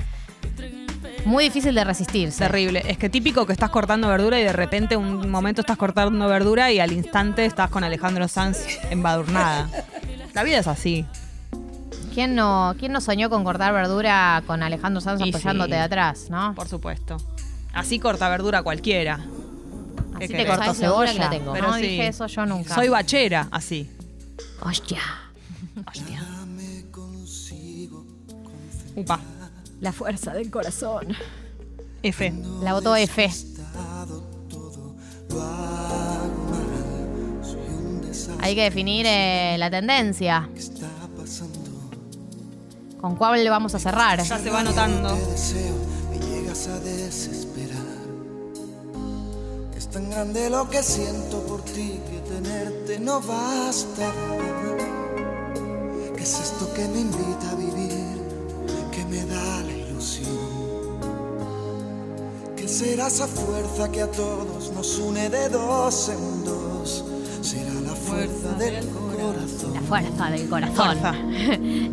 muy 1.26 1.44
difícil 1.44 1.76
de 1.76 1.84
resistirse. 1.84 2.40
Terrible. 2.40 2.84
Es 2.88 2.98
que 2.98 3.10
típico 3.10 3.46
que 3.46 3.54
estás 3.54 3.70
cortando 3.70 4.08
verdura 4.08 4.40
y 4.40 4.44
de 4.44 4.54
repente 4.54 4.98
un 4.98 5.30
momento 5.30 5.62
estás 5.62 5.78
cortando 5.78 6.28
verdura 6.28 6.72
y 6.72 6.80
al 6.80 6.92
instante 6.92 7.46
estás 7.46 7.70
con 7.70 7.84
Alejandro 7.84 8.28
Sanz 8.28 8.80
embadurnada. 8.90 9.70
La 10.34 10.44
vida 10.44 10.60
es 10.60 10.68
así. 10.68 11.06
¿Quién 12.16 12.34
no, 12.34 12.74
¿Quién 12.80 12.94
no 12.94 13.02
soñó 13.02 13.30
con 13.30 13.44
cortar 13.44 13.74
verdura 13.74 14.42
con 14.48 14.64
Alejandro 14.64 15.02
Sanz 15.02 15.20
Y 15.20 15.30
apoyándote 15.30 15.72
sí. 15.72 15.76
de 15.76 15.82
atrás, 15.82 16.30
no? 16.30 16.56
Por 16.56 16.70
supuesto. 16.70 17.18
Así 17.74 18.00
corta 18.00 18.30
verdura 18.30 18.64
cualquiera. 18.64 19.16
Así 20.16 20.20
¿Qué 20.20 20.28
te 20.30 20.46
lo 20.46 20.54
dura 20.54 20.66
que 20.68 20.74
cebolla. 20.76 21.14
la 21.14 21.30
tengo? 21.30 21.52
Pero 21.52 21.68
no 21.68 21.76
sí. 21.76 21.82
dije 21.82 22.08
eso 22.08 22.26
yo 22.28 22.46
nunca. 22.46 22.74
Soy 22.74 22.88
bachera, 22.88 23.50
así. 23.52 23.92
Hostia. 24.62 25.02
Hostia. 25.86 26.22
Me 26.48 26.90
consigo 26.90 28.06
Upa. 28.96 29.20
La 29.82 29.92
fuerza 29.92 30.34
del 30.34 30.50
corazón. 30.50 31.08
F. 32.02 32.34
La 32.62 32.72
votó 32.72 32.96
F. 32.96 33.30
Hay 38.40 38.56
que 38.56 38.62
definir 38.64 39.06
eh, 39.06 39.58
la 39.58 39.70
tendencia. 39.70 40.48
¿Con 43.00 43.16
cuál 43.16 43.44
le 43.44 43.50
vamos 43.50 43.75
a 43.75 43.80
cerrar? 43.80 44.22
Ya 44.24 44.40
se 44.40 44.50
va 44.50 44.64
notando. 44.64 45.14
Te 45.14 45.25
deseo, 45.32 45.75
me 46.10 46.18
llegas 46.20 46.68
a 46.68 46.80
desesperar. 46.80 47.75
Es 49.75 49.88
tan 49.90 50.10
grande 50.10 50.50
lo 50.50 50.70
que 50.70 50.82
siento 50.82 51.42
por 51.46 51.62
ti 51.62 52.00
que 52.10 52.20
tenerte 52.34 53.00
no 53.00 53.22
basta. 53.22 54.12
¿Qué 56.16 56.24
es 56.24 56.40
esto 56.40 56.74
que 56.74 56.88
me 56.88 57.00
invita 57.02 57.52
a 57.52 57.56
vivir? 57.56 58.16
Que 58.92 59.06
me 59.06 59.24
da 59.25 59.62
la 59.62 59.72
ilusión. 59.72 60.30
Que 62.56 62.64
¿Qué 62.64 62.68
será 62.68 63.08
esa 63.08 63.28
fuerza 63.28 63.92
que 63.92 64.02
a 64.02 64.10
todos 64.10 64.72
nos 64.72 64.98
une 64.98 65.30
de 65.30 65.50
dos 65.50 66.10
en 66.10 66.46
dos? 66.46 66.65
Será 67.46 67.74
la 67.75 67.94
fuerza 67.94 68.54
del 68.58 68.88
corazón. 68.88 69.74
La 69.75 69.82
fuerza 69.82 70.32
del 70.32 70.50
corazón. 70.50 70.75
Fuerza. 70.75 71.14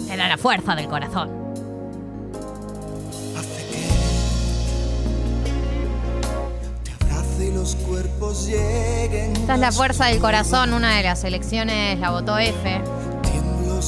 Era 0.11 0.29
la 0.29 0.39
fuerza 0.39 0.75
del 0.75 0.89
corazón. 0.89 1.29
hace 3.37 3.67
que 3.69 3.89
te 6.85 7.05
abrace 7.05 7.49
y 7.49 7.53
los 7.53 7.75
cuerpos 7.75 8.47
lleguen. 8.47 9.37
Esta 9.37 9.55
es 9.57 9.61
la 9.61 9.73
fuerza 9.73 10.07
del 10.07 10.21
corazón. 10.21 10.73
Una 10.73 10.97
de 10.97 11.03
las 11.03 11.23
elecciones 11.23 11.99
la 11.99 12.09
votó 12.13 12.39
F. 12.39 12.81
Tiemblo 13.21 13.83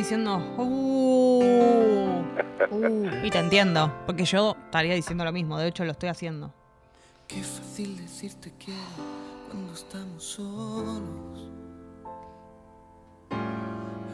diciendo. 0.00 0.36
"Uh". 0.58 2.22
Uh, 2.70 3.24
Y 3.24 3.30
te 3.30 3.38
entiendo. 3.38 3.92
Porque 4.06 4.24
yo 4.24 4.56
estaría 4.66 4.94
diciendo 4.94 5.24
lo 5.24 5.32
mismo. 5.32 5.58
De 5.58 5.68
hecho, 5.68 5.84
lo 5.84 5.92
estoy 5.92 6.08
haciendo. 6.08 6.52
Qué 7.26 7.42
fácil 7.42 7.96
decirte 7.96 8.52
quiero 8.58 8.80
cuando 9.50 9.72
estamos 9.72 10.22
solos. 10.24 11.48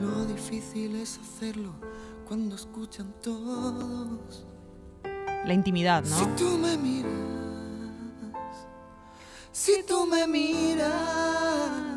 Lo 0.00 0.25
difícil 0.26 0.97
es 0.97 1.19
hacerlo 1.19 1.73
cuando 2.28 2.55
escuchan 2.57 3.12
todos. 3.23 4.45
La 5.45 5.55
intimidad, 5.55 6.05
Si 6.05 6.25
¿no? 6.26 6.35
tú 6.37 6.59
me 6.59 6.76
miras, 6.76 7.11
si 9.52 9.83
tú 9.87 10.05
me 10.07 10.26
miras, 10.26 10.93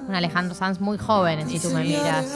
un 0.07 0.13
Alejandro 0.15 0.53
Sanz 0.55 0.79
muy 0.79 0.97
joven, 0.97 1.39
en 1.39 1.49
si 1.49 1.59
tú 1.59 1.69
me 1.71 1.83
miras. 1.83 2.27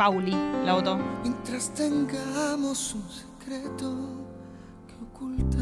Pauli 0.00 0.34
la 0.64 0.72
votó. 0.72 0.98
Mientras 1.22 1.74
tengamos 1.74 2.94
un 2.94 3.04
secreto 3.10 3.94
que 4.88 4.94
ocultar. 5.04 5.60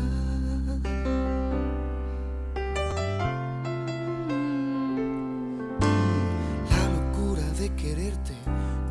La 6.71 6.83
locura 6.95 7.43
de 7.59 7.75
quererte 7.75 8.35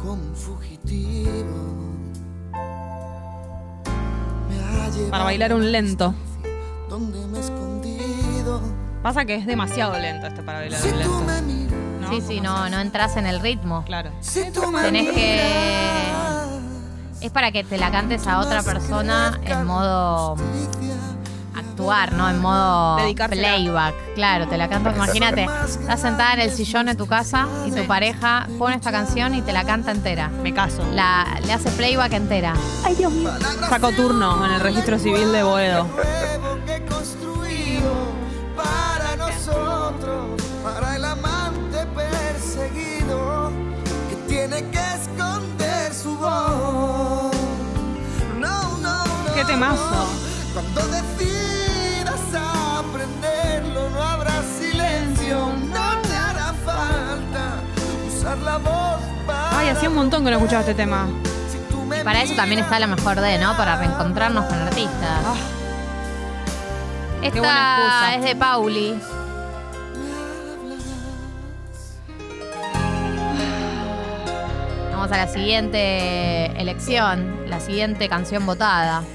como 0.01 0.21
un 0.21 0.35
fugitivo. 0.35 1.93
Me 4.49 5.09
Para 5.09 5.23
bailar 5.23 5.53
un 5.53 5.71
lento. 5.71 6.13
Donde 6.89 7.25
me 7.25 7.37
he 7.37 7.41
escondido. 7.41 8.59
Pasa 9.01 9.23
que 9.23 9.35
es 9.35 9.45
demasiado 9.45 9.97
lento 9.97 10.27
este 10.27 10.43
para 10.43 10.59
bailar 10.59 10.81
Si 10.81 10.89
un 10.89 10.97
lento. 10.99 11.66
Sí, 12.09 12.21
sí, 12.25 12.41
no, 12.41 12.69
no 12.69 12.79
entras 12.79 13.17
en 13.17 13.25
el 13.27 13.39
ritmo. 13.39 13.83
Claro. 13.85 14.11
si 14.21 14.49
tú 14.51 14.71
me 14.71 14.81
Tenés 14.81 15.13
que- 15.13 15.41
Es 17.21 17.31
para 17.31 17.51
que 17.51 17.63
te 17.63 17.77
la 17.77 17.91
cantes 17.91 18.27
a 18.27 18.39
otra 18.39 18.61
persona 18.63 19.39
en 19.43 19.65
modo 19.65 20.35
actuar, 21.55 22.13
¿no? 22.13 22.29
En 22.29 22.39
modo 22.39 22.97
playback. 23.29 23.95
Claro, 24.15 24.47
te 24.47 24.55
la 24.57 24.69
cantas. 24.69 24.95
Imagínate, 24.95 25.47
estás 25.67 25.99
sentada 25.99 26.33
en 26.35 26.41
el 26.41 26.51
sillón 26.51 26.85
de 26.85 26.93
tu 26.95 27.07
casa 27.07 27.47
y 27.65 27.71
tu 27.71 27.85
pareja 27.87 28.47
pone 28.59 28.75
esta 28.75 28.91
canción 28.91 29.33
y 29.33 29.41
te 29.41 29.51
la 29.51 29.63
canta 29.63 29.91
entera. 29.91 30.29
Me 30.29 30.53
caso. 30.53 30.83
La, 30.93 31.39
le 31.45 31.53
hace 31.53 31.71
playback 31.71 32.13
entera. 32.13 32.53
Saco 33.67 33.91
turno 33.93 34.45
en 34.45 34.51
el 34.53 34.59
registro 34.61 34.99
civil 34.99 35.31
de 35.31 35.41
Boedo. 35.43 35.87
para 38.55 39.15
nosotros, 39.15 40.36
tiene 44.57 44.71
que 44.71 44.93
esconder 44.95 45.93
su 45.93 46.17
voz. 46.17 47.31
No, 48.39 48.77
no, 48.77 49.05
no. 49.05 49.33
¡Qué 49.35 49.45
temazo! 49.45 50.07
Cuando 50.53 50.81
decidas 50.87 52.19
aprenderlo, 52.79 53.89
no 53.91 54.01
habrá 54.01 54.41
silencio, 54.59 55.51
no 55.73 56.01
te 56.01 56.15
hará 56.15 56.53
falta 56.65 57.61
usar 58.07 58.37
la 58.39 58.57
voz 58.57 59.01
para. 59.25 59.59
Ay, 59.59 59.69
hacía 59.69 59.89
un 59.89 59.95
montón 59.95 60.23
que 60.23 60.31
no 60.31 60.37
escuchaba 60.37 60.61
este 60.61 60.73
tema. 60.73 61.07
Para 62.03 62.21
eso 62.21 62.35
también 62.35 62.61
está 62.61 62.79
la 62.79 62.87
mejor 62.87 63.19
de, 63.19 63.37
¿no? 63.37 63.55
Para 63.57 63.77
reencontrarnos 63.77 64.45
con 64.45 64.59
artistas. 64.59 65.23
Buena 67.19 67.27
Esta 67.27 67.37
excusa. 67.37 68.15
es 68.15 68.23
de 68.23 68.35
Pauli. 68.35 68.99
Vamos 75.07 75.19
a 75.21 75.25
la 75.25 75.31
siguiente 75.31 76.47
elección, 76.59 77.49
la 77.49 77.61
siguiente 77.61 78.09
canción 78.09 78.45
votada. 78.45 79.05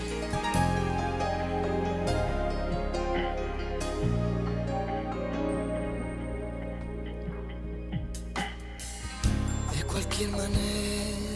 de 9.76 9.84
cualquier 9.84 10.30
manera. 10.30 10.56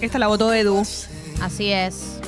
Esta 0.00 0.18
la 0.18 0.28
votó 0.28 0.54
Edu. 0.54 0.82
Así 1.42 1.70
es. 1.70 2.18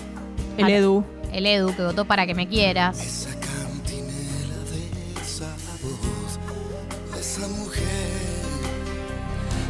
El 0.59 0.69
Edu. 0.69 1.05
El 1.33 1.47
Edu 1.47 1.75
que 1.75 1.83
votó 1.83 2.05
para 2.05 2.27
que 2.27 2.35
me 2.35 2.47
quieras. 2.47 3.01
Esa 3.01 3.31
cantinela 3.41 4.59
de 4.71 5.23
esa 5.23 5.57
voz, 5.83 6.39
de 7.15 7.21
esa 7.23 7.49
mujer. 7.49 7.87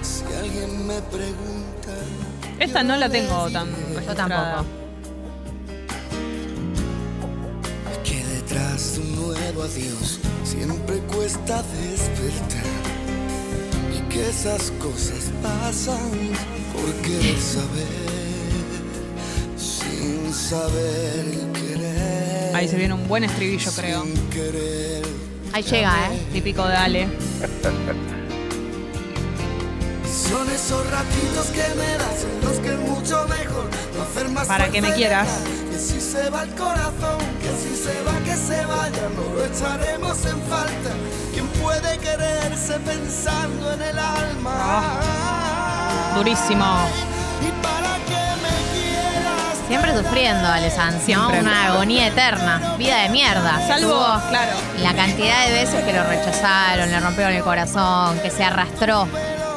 Si 0.03 0.25
alguien 0.35 0.89
me 0.89 1.01
pregunta, 1.03 1.58
Esta 2.59 2.83
no 2.83 2.97
la 2.97 3.09
tengo 3.09 3.49
tan 3.51 3.69
Yo 4.07 4.15
tampoco. 4.15 4.65
que 8.05 8.25
detrás 8.25 8.95
de 8.95 9.01
un 9.01 9.17
nuevo 9.17 9.63
adiós 9.63 10.19
siempre 10.45 10.97
cuesta 11.13 11.63
despertar. 11.63 12.65
Y 13.97 14.01
que 14.13 14.29
esas 14.29 14.71
cosas 14.73 15.31
pasan 15.43 16.11
por 16.73 16.93
querer 17.03 17.39
saber, 17.39 17.87
sin 19.57 20.33
saber 20.33 21.25
querer. 21.53 22.57
Ahí 22.57 22.69
se 22.69 22.77
viene 22.77 22.95
un 22.95 23.07
buen 23.07 23.25
estribillo, 23.25 23.71
creo. 23.73 24.03
Sin 24.05 24.17
querer. 24.31 25.03
Ahí 25.53 25.63
llega, 25.63 26.13
¿eh? 26.13 26.19
Típico 26.33 26.67
de 26.67 26.75
Ale. 26.77 27.09
Son 30.29 30.51
esos 30.51 30.91
ratitos 30.91 31.47
que 31.47 31.75
me 31.75 31.97
das 31.97 32.25
en 32.25 32.45
los 32.45 32.59
que 32.59 32.69
es 32.69 32.79
mucho 32.79 33.27
mejor 33.29 33.71
no 33.97 34.03
hacer 34.03 34.29
más 34.29 34.47
Para 34.47 34.69
que 34.69 34.83
me 34.83 34.93
quieras. 34.93 35.27
dejar 35.27 35.71
Que 35.71 35.79
si 35.79 36.01
se 36.01 36.29
va 36.29 36.43
el 36.43 36.51
corazón, 36.51 37.19
que 37.41 37.49
si 37.63 37.75
se 37.75 38.03
va, 38.03 38.13
que 38.25 38.37
se 38.37 38.65
vaya, 38.67 39.09
no 39.17 39.35
lo 39.35 39.45
echaremos 39.45 40.25
en 40.27 40.43
falta. 40.43 40.91
¿Quién 41.33 41.47
puede 41.49 41.99
quererse 41.99 42.79
pensando 42.81 43.73
en 43.73 43.83
el 43.83 43.99
alma? 43.99 44.53
Ah. 44.55 46.13
Durísimo. 46.17 46.79
Y 47.41 47.51
para 47.63 47.95
que 48.05 48.23
me 48.43 48.55
quieras. 48.75 49.59
Siempre 49.67 49.97
sufriendo, 49.97 50.47
Alessandro. 50.47 51.01
Siempre. 51.07 51.41
Una 51.41 51.67
agonía 51.69 52.09
eterna. 52.09 52.75
Vida 52.77 53.03
de 53.03 53.09
mierda. 53.09 53.67
Salvo, 53.67 54.05
claro. 54.29 54.53
La 54.83 54.95
cantidad 54.95 55.47
de 55.47 55.53
veces 55.53 55.85
que 55.85 55.93
lo 55.95 56.05
rechazaron, 56.05 56.91
le 56.91 57.01
rompieron 57.01 57.33
el 57.33 57.43
corazón, 57.43 58.19
que 58.21 58.31
se 58.31 58.45
arrastró. 58.45 59.09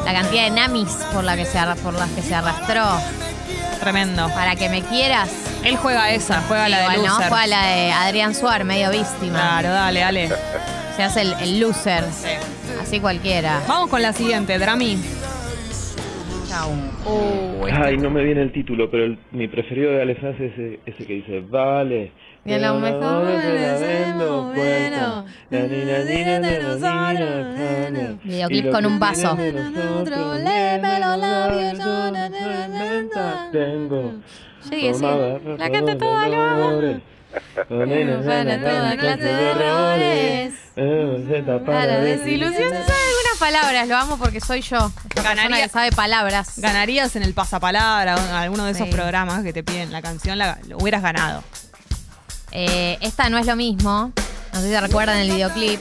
La 0.06 0.14
cantidad 0.14 0.44
de 0.44 0.52
namis 0.52 0.90
por, 1.14 1.24
la 1.24 1.36
que 1.36 1.46
se, 1.46 1.60
por 1.84 1.94
las 1.94 2.10
que 2.12 2.22
se 2.22 2.34
arrastró. 2.36 2.84
Tremendo. 3.80 4.28
Para 4.30 4.56
que 4.56 4.70
me 4.70 4.82
quieras. 4.84 5.30
Él 5.64 5.76
juega 5.78 6.12
esa, 6.12 6.42
juega 6.48 6.70
la 6.70 6.90
de 6.90 6.98
loser. 6.98 7.30
Juega 7.30 7.48
la 7.48 7.66
de 7.68 7.92
Adrián 7.92 8.36
Suar, 8.36 8.64
medio 8.64 8.90
víctima. 8.92 9.40
Claro, 9.40 9.70
dale, 9.70 10.00
dale. 10.02 10.30
Se 10.96 11.04
hace 11.04 11.22
el, 11.22 11.34
el 11.42 11.60
loser. 11.60 12.04
Sí. 12.12 12.28
Así 12.82 13.00
cualquiera. 13.00 13.62
Vamos 13.68 13.90
con 13.90 14.02
la 14.02 14.14
siguiente, 14.14 14.58
Drami. 14.60 14.98
Chau. 16.50 16.72
Uh, 17.06 17.68
este- 17.68 17.82
Ay, 17.88 17.98
no 17.98 18.10
me 18.10 18.24
viene 18.24 18.42
el 18.42 18.52
título, 18.52 18.90
pero 18.92 19.06
el- 19.06 19.20
mi 19.32 19.48
preferido 19.48 19.92
de 19.92 20.02
Alessandro 20.02 20.46
es 20.46 20.52
ese, 20.54 20.80
ese 20.86 21.06
que 21.06 21.14
dice, 21.14 21.40
vale. 21.50 22.12
Y 22.43 22.54
a 22.54 22.58
lo 22.58 22.80
mejor 22.80 23.23
bueno. 24.56 25.25
nina. 27.91 28.17
Videoclip 28.23 28.65
lo 28.65 28.71
con 28.71 28.86
un 28.86 28.99
vaso. 28.99 29.38
Tengo. 33.51 34.13
Sigue, 34.67 34.93
sigue. 34.93 35.08
tomada 35.08 35.39
La 35.58 35.69
canta 35.71 35.97
toda 35.97 36.27
nena, 37.69 38.21
Para 38.25 38.60
toda 38.60 38.97
clase 38.97 39.23
de 39.23 39.51
errores. 39.51 40.54
Eh, 40.75 41.25
receta 41.27 41.63
Para. 41.63 41.82
Sabe 41.97 42.04
algunas 42.04 43.38
palabras, 43.39 43.88
lo 43.88 43.95
amo 43.97 44.17
porque 44.17 44.41
soy 44.41 44.62
yo. 44.62 44.91
Ganaría- 45.15 45.63
que 45.63 45.69
sabe 45.69 45.91
palabras. 45.91 46.60
Ganarías 46.60 47.15
en 47.15 47.23
el 47.23 47.34
pasapalabra, 47.34 48.15
alguno 48.41 48.65
de 48.65 48.71
esos 48.71 48.88
Sí. 48.88 48.93
programas 48.93 49.43
que 49.43 49.54
te 49.54 49.63
piden 49.63 49.91
la 49.91 50.01
canción, 50.01 50.38
la, 50.38 50.60
lo 50.67 50.77
hubieras 50.77 51.01
ganado. 51.01 51.43
Eh, 52.52 52.98
esta 53.02 53.30
no 53.30 53.38
es 53.38 53.46
lo 53.46 53.56
mismo, 53.56 54.12
No 54.54 54.60
sé 54.60 54.70
si 54.70 54.80
recuerdan 54.80 55.18
el 55.18 55.32
videoclip. 55.32 55.80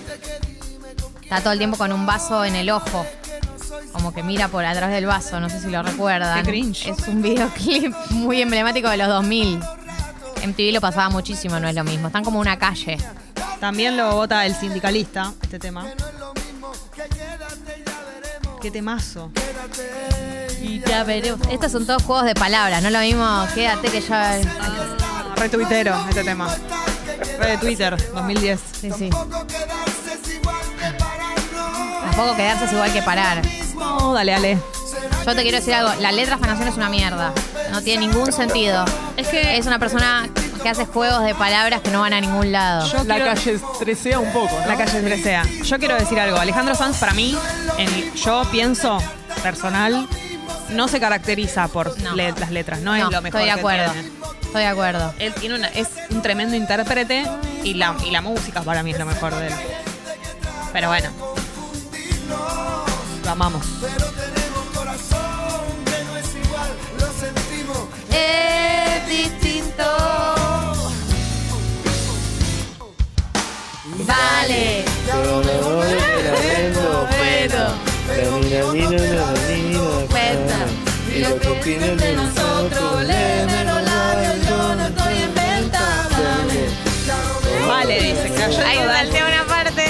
Está 1.23 1.41
todo 1.41 1.53
el 1.53 1.59
tiempo 1.59 1.77
con 1.77 1.93
un 1.93 2.07
vaso 2.07 2.45
en 2.45 2.57
el 2.57 2.71
ojo. 2.71 3.07
Como 3.93 4.15
que 4.15 4.23
mira 4.23 4.49
por 4.49 4.65
atrás 4.65 4.91
del 4.91 5.07
vaso, 5.07 5.41
no 5.41 5.49
sé 5.49 5.61
si 5.61 5.69
lo 5.69 5.83
recuerdan. 5.83 6.45
Qué 6.45 6.51
cringe. 6.51 6.89
Es 6.89 7.09
un 7.09 7.23
videoclip 7.23 7.95
muy 8.11 8.41
emblemático 8.41 8.89
de 8.89 8.97
los 8.97 9.09
2000. 9.09 9.61
MTV 10.47 10.73
lo 10.73 10.81
pasaba 10.81 11.11
muchísimo, 11.11 11.61
no 11.61 11.69
es 11.69 11.75
lo 11.75 11.85
mismo. 11.85 12.07
Están 12.07 12.25
como 12.25 12.41
una 12.41 12.59
calle. 12.59 12.99
También 13.59 13.97
lo 13.97 14.13
vota 14.15 14.47
el 14.47 14.55
sindicalista, 14.55 15.33
este 15.43 15.59
tema. 15.59 15.87
Qué 18.63 18.71
temazo. 18.71 19.31
Y 20.63 20.81
ya 20.81 21.05
veremos. 21.05 21.47
Estos 21.51 21.73
son 21.73 21.87
todos 21.87 22.03
juegos 22.03 22.25
de 22.25 22.35
palabras, 22.35 22.83
no 22.83 22.91
lo 22.91 23.01
mismo. 23.01 23.47
Quédate 23.55 23.89
que 23.91 24.01
ya. 24.01 24.41
Re 25.41 25.49
tuitero 25.49 25.97
este 26.09 26.23
tema. 26.23 26.55
Re 27.39 27.51
de 27.53 27.57
Twitter, 27.59 27.97
2010. 28.13 28.61
Sí, 28.81 28.91
sí. 28.97 29.11
Tampoco 32.03 32.37
quedarse 32.37 32.65
es 32.67 32.73
igual 32.73 32.93
que 32.93 33.03
parar. 33.03 33.41
No, 33.75 34.13
dale, 34.13 34.33
dale. 34.33 34.59
Yo 35.25 35.35
te 35.35 35.43
quiero 35.43 35.57
decir 35.59 35.75
algo, 35.75 35.93
la 36.01 36.13
letra 36.13 36.37
de 36.37 36.41
esta 36.43 36.47
canción 36.47 36.69
es 36.69 36.77
una 36.77 36.89
mierda. 36.91 37.33
No 37.71 37.83
tiene 37.83 38.07
ningún 38.07 38.33
sentido. 38.33 38.85
Es 39.17 39.29
que 39.29 39.57
Es 39.57 39.67
una 39.67 39.79
persona 39.79 40.29
que 40.63 40.69
hace 40.69 40.85
juegos 40.87 41.23
de 41.25 41.35
palabras 41.35 41.81
que 41.81 41.91
no 41.91 42.01
van 42.01 42.13
a 42.13 42.21
ningún 42.21 42.53
lado. 42.53 42.87
yo 42.91 43.05
La 43.05 43.15
quiero- 43.17 43.31
calle 43.35 43.55
estresea 43.55 44.19
un 44.19 44.31
poco, 44.33 44.59
¿no? 44.61 44.67
La 44.67 44.77
calle 44.77 45.01
Dresea. 45.01 45.43
Yo 45.65 45.79
quiero 45.79 45.95
decir 45.97 46.21
algo. 46.21 46.39
Alejandro 46.39 46.75
Sanz, 46.75 46.99
para 46.99 47.13
mí, 47.15 47.35
en- 47.79 48.15
yo 48.15 48.43
pienso 48.51 48.99
personal, 49.43 50.07
no 50.71 50.89
se 50.89 51.01
caracteriza 51.01 51.69
por 51.69 51.99
No. 52.03 52.15
le- 52.15 52.33
las 52.33 52.51
letras. 52.51 52.81
No, 52.81 52.91
No, 52.93 52.97
es 52.97 53.03
lo 53.05 53.23
mejor 53.23 53.27
estoy 53.27 53.41
de 53.43 53.47
que 53.47 53.53
acuerdo. 53.53 53.93
tiene. 53.93 54.11
Estoy 54.51 54.63
de 54.63 54.69
acuerdo. 54.69 55.15
Él 55.21 55.33
tiene 55.35 55.55
una, 55.55 55.69
es 55.69 55.87
un 56.11 56.23
tremendo 56.23 56.57
intérprete 56.57 57.25
y 57.63 57.75
la, 57.75 57.95
y 58.05 58.11
la 58.11 58.21
música 58.21 58.63
para 58.63 58.83
mí 58.83 58.91
es 58.91 58.99
lo 58.99 59.07
mejor 59.07 59.33
de 59.33 59.47
él. 59.47 59.55
Pero 60.73 60.89
bueno. 60.89 61.09
Lo 63.25 63.31
amamos. 63.31 63.65
Es 68.11 69.09
distinto. 69.09 69.85
Vale. 74.05 74.85
Y 81.15 81.19
lo 81.21 81.39
que 81.39 81.49
opinan 81.49 81.97
de 81.97 82.17
nosotros, 82.17 83.01
Cayó 88.57 88.67
Ahí 88.67 88.79
salté 88.79 89.23
una 89.23 89.45
parte. 89.45 89.85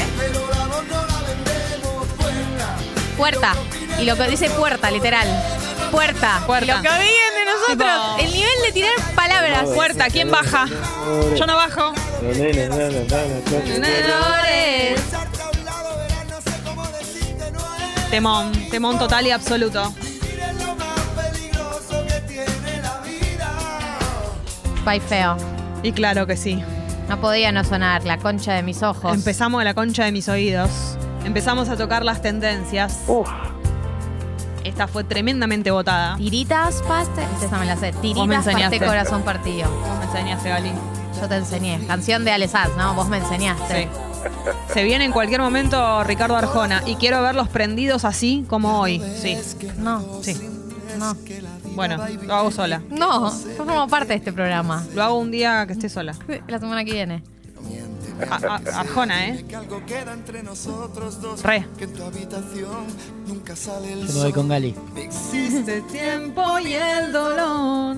Puerta. 3.16 3.54
Y 3.98 4.04
lo 4.04 4.16
que 4.16 4.28
dice 4.28 4.48
puerta, 4.50 4.90
literal. 4.90 5.26
Puerta. 5.90 6.42
Puerta. 6.46 6.64
Y 6.64 6.68
lo 6.76 6.82
que 6.82 6.88
viven 6.88 7.34
de 7.34 7.44
nosotros. 7.44 8.16
Tipo- 8.16 8.18
El 8.20 8.32
nivel 8.32 8.62
de 8.64 8.72
tirar 8.72 8.92
palabras. 9.14 9.64
Puerta, 9.74 10.08
¿quién 10.10 10.30
baja? 10.30 10.66
Yo 11.36 11.46
no 11.46 11.56
bajo. 11.56 11.92
Temón, 18.10 18.52
temón 18.70 18.98
total 18.98 19.26
y 19.26 19.30
absoluto. 19.30 19.92
Spy 24.80 25.00
feo. 25.00 25.36
Y 25.82 25.92
claro 25.92 26.26
que 26.26 26.36
sí. 26.36 26.62
No 27.10 27.20
podía 27.20 27.50
no 27.50 27.64
sonar 27.64 28.04
la 28.04 28.18
concha 28.18 28.52
de 28.54 28.62
mis 28.62 28.84
ojos. 28.84 29.12
Empezamos 29.12 29.58
de 29.60 29.64
la 29.64 29.74
concha 29.74 30.04
de 30.04 30.12
mis 30.12 30.28
oídos. 30.28 30.70
Empezamos 31.24 31.68
a 31.68 31.76
tocar 31.76 32.04
las 32.04 32.22
tendencias. 32.22 33.00
Esta 34.62 34.86
fue 34.86 35.02
tremendamente 35.02 35.72
votada. 35.72 36.16
Tiritas, 36.18 36.82
paste. 36.86 37.22
Esa 37.44 37.58
me 37.58 37.66
la 37.66 37.76
sé. 37.76 37.90
Vos 37.90 37.96
me 37.96 38.00
Tiritas, 38.14 38.46
enseñaste. 38.46 38.76
paste, 38.78 38.86
corazón 38.86 39.22
partido. 39.22 39.68
Vos 39.68 39.98
me 39.98 40.04
enseñaste, 40.04 40.48
Gali. 40.50 40.70
Yo 41.20 41.28
te 41.28 41.34
enseñé. 41.34 41.84
Canción 41.88 42.24
de 42.24 42.30
Alessaz, 42.30 42.68
¿no? 42.78 42.94
Vos 42.94 43.08
me 43.08 43.16
enseñaste. 43.16 43.82
Sí. 43.82 43.88
Se 44.72 44.84
viene 44.84 45.04
en 45.04 45.10
cualquier 45.10 45.40
momento 45.40 46.04
Ricardo 46.04 46.36
Arjona 46.36 46.80
y 46.86 46.94
quiero 46.94 47.20
verlos 47.22 47.48
prendidos 47.48 48.04
así 48.04 48.44
como 48.48 48.78
hoy. 48.78 49.02
Sí, 49.20 49.36
No, 49.78 50.22
sí. 50.22 50.36
No. 51.00 51.16
Bueno, 51.74 51.96
lo 52.26 52.34
hago 52.34 52.50
sola. 52.50 52.82
No, 52.90 53.30
yo 53.30 53.56
formo 53.64 53.88
parte 53.88 54.08
de 54.08 54.14
este 54.18 54.32
programa. 54.32 54.84
Lo 54.94 55.02
hago 55.02 55.18
un 55.18 55.30
día 55.30 55.66
que 55.66 55.72
esté 55.72 55.88
sola. 55.88 56.14
La 56.46 56.58
semana 56.60 56.84
que 56.84 56.92
viene. 56.92 57.22
A- 58.30 58.36
a- 58.36 58.80
Arjona, 58.80 59.28
¿eh? 59.28 59.44
Re. 61.42 61.66
Yo 61.80 61.88
me 64.14 64.22
voy 64.22 64.32
con 64.32 64.48
Gali. 64.48 64.74
Existe 64.96 65.80
tiempo 65.82 66.58
y 66.58 66.74
el 66.74 67.12
dolor. 67.12 67.96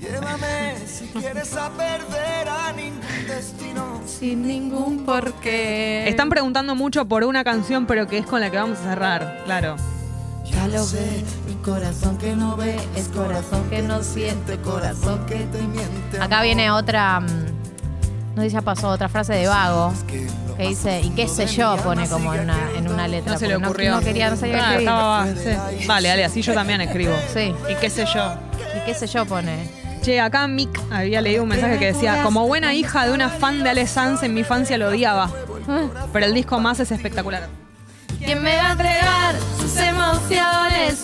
Llévame 0.00 0.76
si 0.86 1.06
quieres 1.06 1.54
a 1.56 1.70
perder 1.70 2.48
a 2.48 2.72
ningún 2.72 3.00
destino. 3.26 4.00
Sin 4.06 4.46
ningún 4.46 5.04
porqué. 5.04 6.08
Están 6.08 6.28
preguntando 6.28 6.74
mucho 6.74 7.06
por 7.06 7.24
una 7.24 7.44
canción, 7.44 7.86
pero 7.86 8.06
que 8.06 8.18
es 8.18 8.26
con 8.26 8.40
la 8.40 8.50
que 8.50 8.56
vamos 8.56 8.78
a 8.78 8.82
cerrar. 8.82 9.42
Claro. 9.44 9.76
Ya 10.52 10.66
lo 10.68 10.84
sé, 10.84 11.24
mi 11.46 11.54
corazón 11.56 12.18
que 12.18 12.34
no 12.34 12.56
ve 12.56 12.76
es 12.96 13.08
corazón 13.08 13.68
que 13.70 13.82
no 13.82 14.02
siente, 14.02 14.56
corazón 14.58 15.24
que 15.26 15.36
te 15.36 15.60
miente. 15.62 16.20
Acá 16.20 16.42
viene 16.42 16.70
otra, 16.70 17.20
mm, 17.20 17.26
no 18.34 18.42
sé 18.42 18.48
si 18.48 18.54
ya 18.54 18.62
pasó, 18.62 18.88
otra 18.88 19.08
frase 19.08 19.34
de 19.34 19.46
Vago, 19.46 19.92
que 20.56 20.66
dice, 20.68 21.00
y 21.02 21.10
qué 21.10 21.28
sé 21.28 21.46
yo, 21.46 21.76
pone 21.76 22.08
como 22.08 22.34
en 22.34 22.40
una, 22.42 22.58
en 22.76 22.88
una 22.88 23.06
letra. 23.06 23.32
No 23.34 23.38
se 23.38 23.46
le 23.46 23.54
porque 23.54 23.66
ocurrió. 23.66 23.92
No, 23.92 24.00
quería, 24.00 24.30
no 24.30 24.36
sabía 24.36 24.56
Ah, 24.56 24.72
escribir. 24.72 24.88
estaba- 24.88 25.26
sí. 25.80 25.86
Vale, 25.86 26.08
dale, 26.08 26.24
así 26.24 26.42
yo 26.42 26.54
también 26.54 26.80
escribo. 26.80 27.14
Sí, 27.32 27.54
Y 27.70 27.74
qué 27.76 27.90
sé 27.90 28.04
yo. 28.12 28.34
y 28.76 28.84
qué 28.86 28.94
sé 28.94 29.06
yo, 29.06 29.24
pone. 29.26 29.70
Che, 30.02 30.20
acá 30.20 30.46
Mick 30.48 30.80
había 30.90 31.20
leído 31.20 31.42
un 31.42 31.48
mensaje 31.50 31.78
que 31.78 31.86
decía, 31.92 32.22
como 32.22 32.46
buena 32.46 32.72
hija 32.74 33.06
de 33.06 33.12
una 33.12 33.28
fan 33.28 33.62
de 33.62 33.70
Ale 33.70 33.86
Sanz, 33.86 34.22
en 34.22 34.34
mi 34.34 34.40
infancia 34.40 34.78
lo 34.78 34.88
odiaba. 34.88 35.30
Pero 36.12 36.24
el 36.26 36.34
disco 36.34 36.58
más 36.60 36.80
es 36.80 36.90
espectacular. 36.92 37.48
¿Quién 38.24 38.42
me 38.42 38.56
va 38.56 38.68
a 38.68 38.72
entregar 38.72 39.34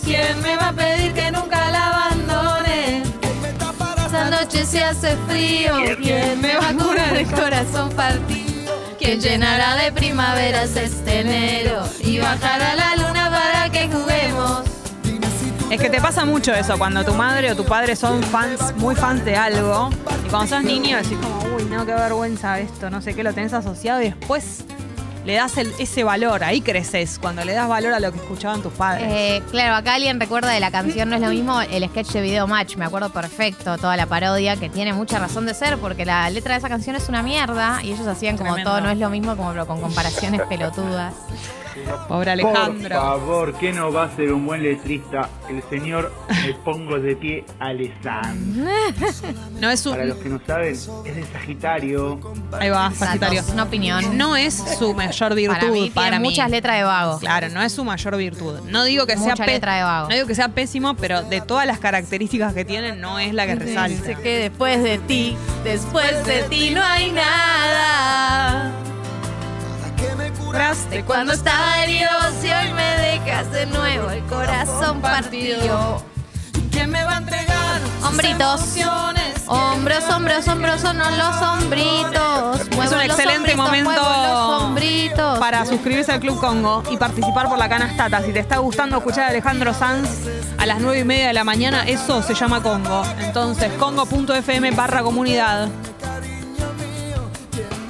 ¿Quién 0.04 0.40
me 0.42 0.56
va 0.56 0.68
a 0.68 0.72
pedir 0.72 1.12
que 1.12 1.30
nunca 1.30 1.70
la 1.70 1.88
abandone? 1.88 3.02
Esta 4.06 4.30
noche 4.30 4.64
se 4.64 4.84
hace 4.84 5.16
frío. 5.28 5.72
¿Quién 6.00 6.40
me 6.40 6.56
va 6.56 6.68
a 6.68 6.74
curar 6.74 7.16
el 7.16 7.26
corazón 7.30 7.90
partido? 7.90 8.72
¿Quién 8.98 9.20
llenará 9.20 9.76
de 9.76 9.92
primaveras 9.92 10.76
este 10.76 11.20
enero? 11.20 11.82
Y 12.00 12.18
bajará 12.18 12.74
la 12.74 12.96
luna 12.96 13.30
para 13.30 13.70
que 13.70 13.88
juguemos. 13.88 14.62
Es 15.70 15.80
que 15.80 15.90
te 15.90 16.00
pasa 16.00 16.24
mucho 16.24 16.54
eso, 16.54 16.78
cuando 16.78 17.04
tu 17.04 17.14
madre 17.14 17.50
o 17.50 17.56
tu 17.56 17.64
padre 17.64 17.96
son 17.96 18.22
fans, 18.22 18.74
muy 18.76 18.94
fans 18.94 19.24
de 19.24 19.36
algo, 19.36 19.90
y 20.24 20.28
cuando 20.28 20.54
sos 20.54 20.62
niño 20.62 20.98
decís 20.98 21.18
como, 21.20 21.56
uy, 21.56 21.64
no, 21.64 21.84
qué 21.84 21.94
vergüenza 21.94 22.60
esto, 22.60 22.90
no 22.90 23.00
sé 23.00 23.14
qué, 23.14 23.24
lo 23.24 23.32
tenés 23.32 23.52
asociado 23.54 24.00
y 24.02 24.04
después 24.04 24.64
le 25.24 25.34
das 25.34 25.56
el- 25.58 25.72
ese 25.78 26.04
valor, 26.04 26.44
ahí 26.44 26.60
creces, 26.60 27.18
cuando 27.18 27.44
le 27.44 27.52
das 27.54 27.68
valor 27.68 27.92
a 27.94 28.00
lo 28.00 28.12
que 28.12 28.18
escuchaban 28.18 28.62
tus 28.62 28.72
padres. 28.74 29.06
Eh, 29.10 29.42
claro, 29.50 29.74
acá 29.74 29.94
alguien 29.94 30.20
recuerda 30.20 30.50
de 30.50 30.60
la 30.60 30.70
canción 30.70 31.08
No 31.08 31.16
es 31.16 31.22
lo 31.22 31.28
mismo 31.28 31.60
el 31.60 31.88
sketch 31.88 32.10
de 32.12 32.20
Video 32.20 32.46
Match. 32.46 32.76
Me 32.76 32.84
acuerdo 32.84 33.10
perfecto 33.10 33.76
toda 33.78 33.96
la 33.96 34.06
parodia, 34.06 34.56
que 34.56 34.68
tiene 34.68 34.92
mucha 34.92 35.18
razón 35.18 35.46
de 35.46 35.54
ser, 35.54 35.78
porque 35.78 36.04
la 36.04 36.28
letra 36.30 36.52
de 36.54 36.58
esa 36.58 36.68
canción 36.68 36.94
es 36.96 37.08
una 37.08 37.22
mierda 37.22 37.80
y 37.82 37.92
elos 37.92 38.06
hacían 38.06 38.36
como 38.36 38.50
Tremendo. 38.54 38.70
todo 38.70 38.80
no 38.82 38.90
es 38.90 38.98
lo 38.98 39.08
mismo, 39.10 39.36
como 39.36 39.50
pero 39.52 39.66
con 39.66 39.80
comparaciones 39.80 40.42
pelotudas. 40.42 41.14
Por 41.74 42.06
Pobre 42.08 42.30
Alejandro. 42.32 42.94
favor, 43.00 43.54
que 43.58 43.72
no 43.72 43.92
va 43.92 44.04
a 44.04 44.16
ser 44.16 44.32
un 44.32 44.46
buen 44.46 44.62
letrista 44.62 45.28
el 45.48 45.62
señor 45.70 46.12
Me 46.44 46.54
Pongo 46.54 46.98
de 46.98 47.16
Pie 47.16 47.44
Alessandro. 47.58 48.70
No 49.60 49.70
es 49.70 49.82
Para 49.82 50.04
los 50.04 50.16
un... 50.18 50.22
que 50.22 50.28
no 50.28 50.40
saben, 50.46 50.72
es 50.74 50.86
de 51.16 51.24
Sagitario. 51.32 52.20
Ahí 52.58 52.68
va, 52.70 52.90
Sagitario. 52.92 53.40
Datos, 53.40 53.54
una 53.54 53.62
opinión. 53.64 54.16
No 54.18 54.36
es 54.36 54.54
su 54.78 54.92
mayor 54.94 55.34
virtud 55.34 55.54
para 55.54 55.70
mí 55.70 55.90
para 55.94 56.06
tiene 56.10 56.22
mí. 56.22 56.28
muchas 56.30 56.50
letras 56.50 56.76
de 56.76 56.82
vago. 56.84 57.18
Claro, 57.18 57.48
no 57.50 57.62
es 57.62 57.72
su 57.72 57.84
mayor 57.84 58.16
virtud. 58.16 58.60
No 58.68 58.84
digo 58.84 59.06
que 59.06 59.16
sea 59.16 59.30
Mucha 59.32 59.46
letra 59.46 59.76
de 59.76 59.82
vago. 59.84 60.08
no 60.08 60.14
digo 60.14 60.26
que 60.26 60.34
sea 60.34 60.48
pésimo, 60.48 60.94
pero 60.94 61.22
de 61.22 61.40
todas 61.40 61.66
las 61.66 61.78
características 61.78 62.52
que 62.54 62.64
tiene 62.64 62.94
no 62.96 63.18
es 63.18 63.32
la 63.32 63.46
que 63.46 63.54
Dice 63.56 63.64
resalta. 63.66 64.22
que 64.22 64.38
después 64.38 64.82
de 64.82 64.98
ti, 64.98 65.36
después 65.64 66.24
de 66.26 66.42
ti 66.44 66.70
no 66.70 66.82
hay 66.82 67.10
nada. 67.12 68.72
Que 70.04 70.14
me 70.16 70.30
Curaste 70.32 71.02
cuando 71.04 71.32
estaba 71.32 71.82
herido, 71.82 72.10
si 72.40 72.48
hoy 72.48 72.72
me 72.74 72.96
dejas 72.96 73.50
de 73.52 73.64
nuevo 73.66 74.10
el 74.10 74.22
corazón 74.24 75.00
partido. 75.00 76.02
¿Quién 76.70 76.90
me 76.90 77.02
va 77.04 77.14
a 77.14 77.16
entregar? 77.18 77.80
Hombritos. 78.02 78.76
Hombros, 79.46 80.04
hombros, 80.10 80.48
hombros 80.48 80.80
son 80.82 80.98
los 80.98 81.42
hombritos. 81.42 82.70
Muevo 82.76 82.94
un 82.96 83.00
excelente 83.00 83.56
momento 83.56 84.02
para 85.40 85.64
suscribirse 85.64 86.12
al 86.12 86.20
Club 86.20 86.38
Congo 86.38 86.82
y 86.90 86.98
participar 86.98 87.48
por 87.48 87.58
la 87.58 87.68
canastata. 87.70 88.20
Si 88.22 88.32
te 88.32 88.40
está 88.40 88.58
gustando 88.58 88.98
escuchar 88.98 89.24
a 89.24 89.28
Alejandro 89.28 89.72
Sanz 89.72 90.10
a 90.58 90.66
las 90.66 90.80
9 90.80 90.98
y 90.98 91.04
media 91.04 91.28
de 91.28 91.32
la 91.32 91.44
mañana, 91.44 91.84
eso 91.86 92.22
se 92.22 92.34
llama 92.34 92.62
Congo. 92.62 93.02
Entonces, 93.20 93.72
congo.fm 93.78 94.70
barra 94.72 95.02
comunidad. 95.02 95.68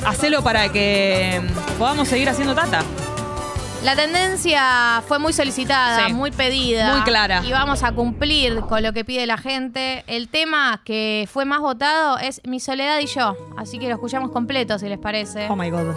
Hacelo 0.07 0.43
para 0.43 0.71
que 0.71 1.40
podamos 1.79 2.09
seguir 2.09 2.29
haciendo 2.29 2.55
tata. 2.55 2.83
La 3.83 3.95
tendencia 3.95 5.03
fue 5.07 5.19
muy 5.19 5.35
solicitada, 5.35 6.07
Sí. 6.07 6.14
muy 6.14 6.31
pedida. 6.31 6.95
Muy 6.95 7.03
clara. 7.05 7.43
Y 7.45 7.53
vamos 7.53 7.83
a 7.83 7.93
cumplir 7.93 8.61
con 8.62 8.83
lo 8.83 8.95
que 8.95 9.05
pide 9.05 9.27
la 9.27 9.37
gente. 9.37 10.05
El 10.07 10.29
tema 10.29 10.81
que 10.85 11.29
fue 11.31 11.45
más 11.45 11.61
votado 11.61 12.17
es 12.17 12.40
Mi 12.45 12.61
soledad 12.61 12.99
y 13.01 13.07
yo. 13.07 13.37
Así 13.59 13.79
que 13.79 13.88
lo 13.88 13.95
escuchamos 13.95 14.31
completo, 14.31 14.79
si 14.79 14.88
les 14.88 14.99
parece. 14.99 15.49
Oh 15.51 15.57
my 15.57 15.69
god. 15.69 15.95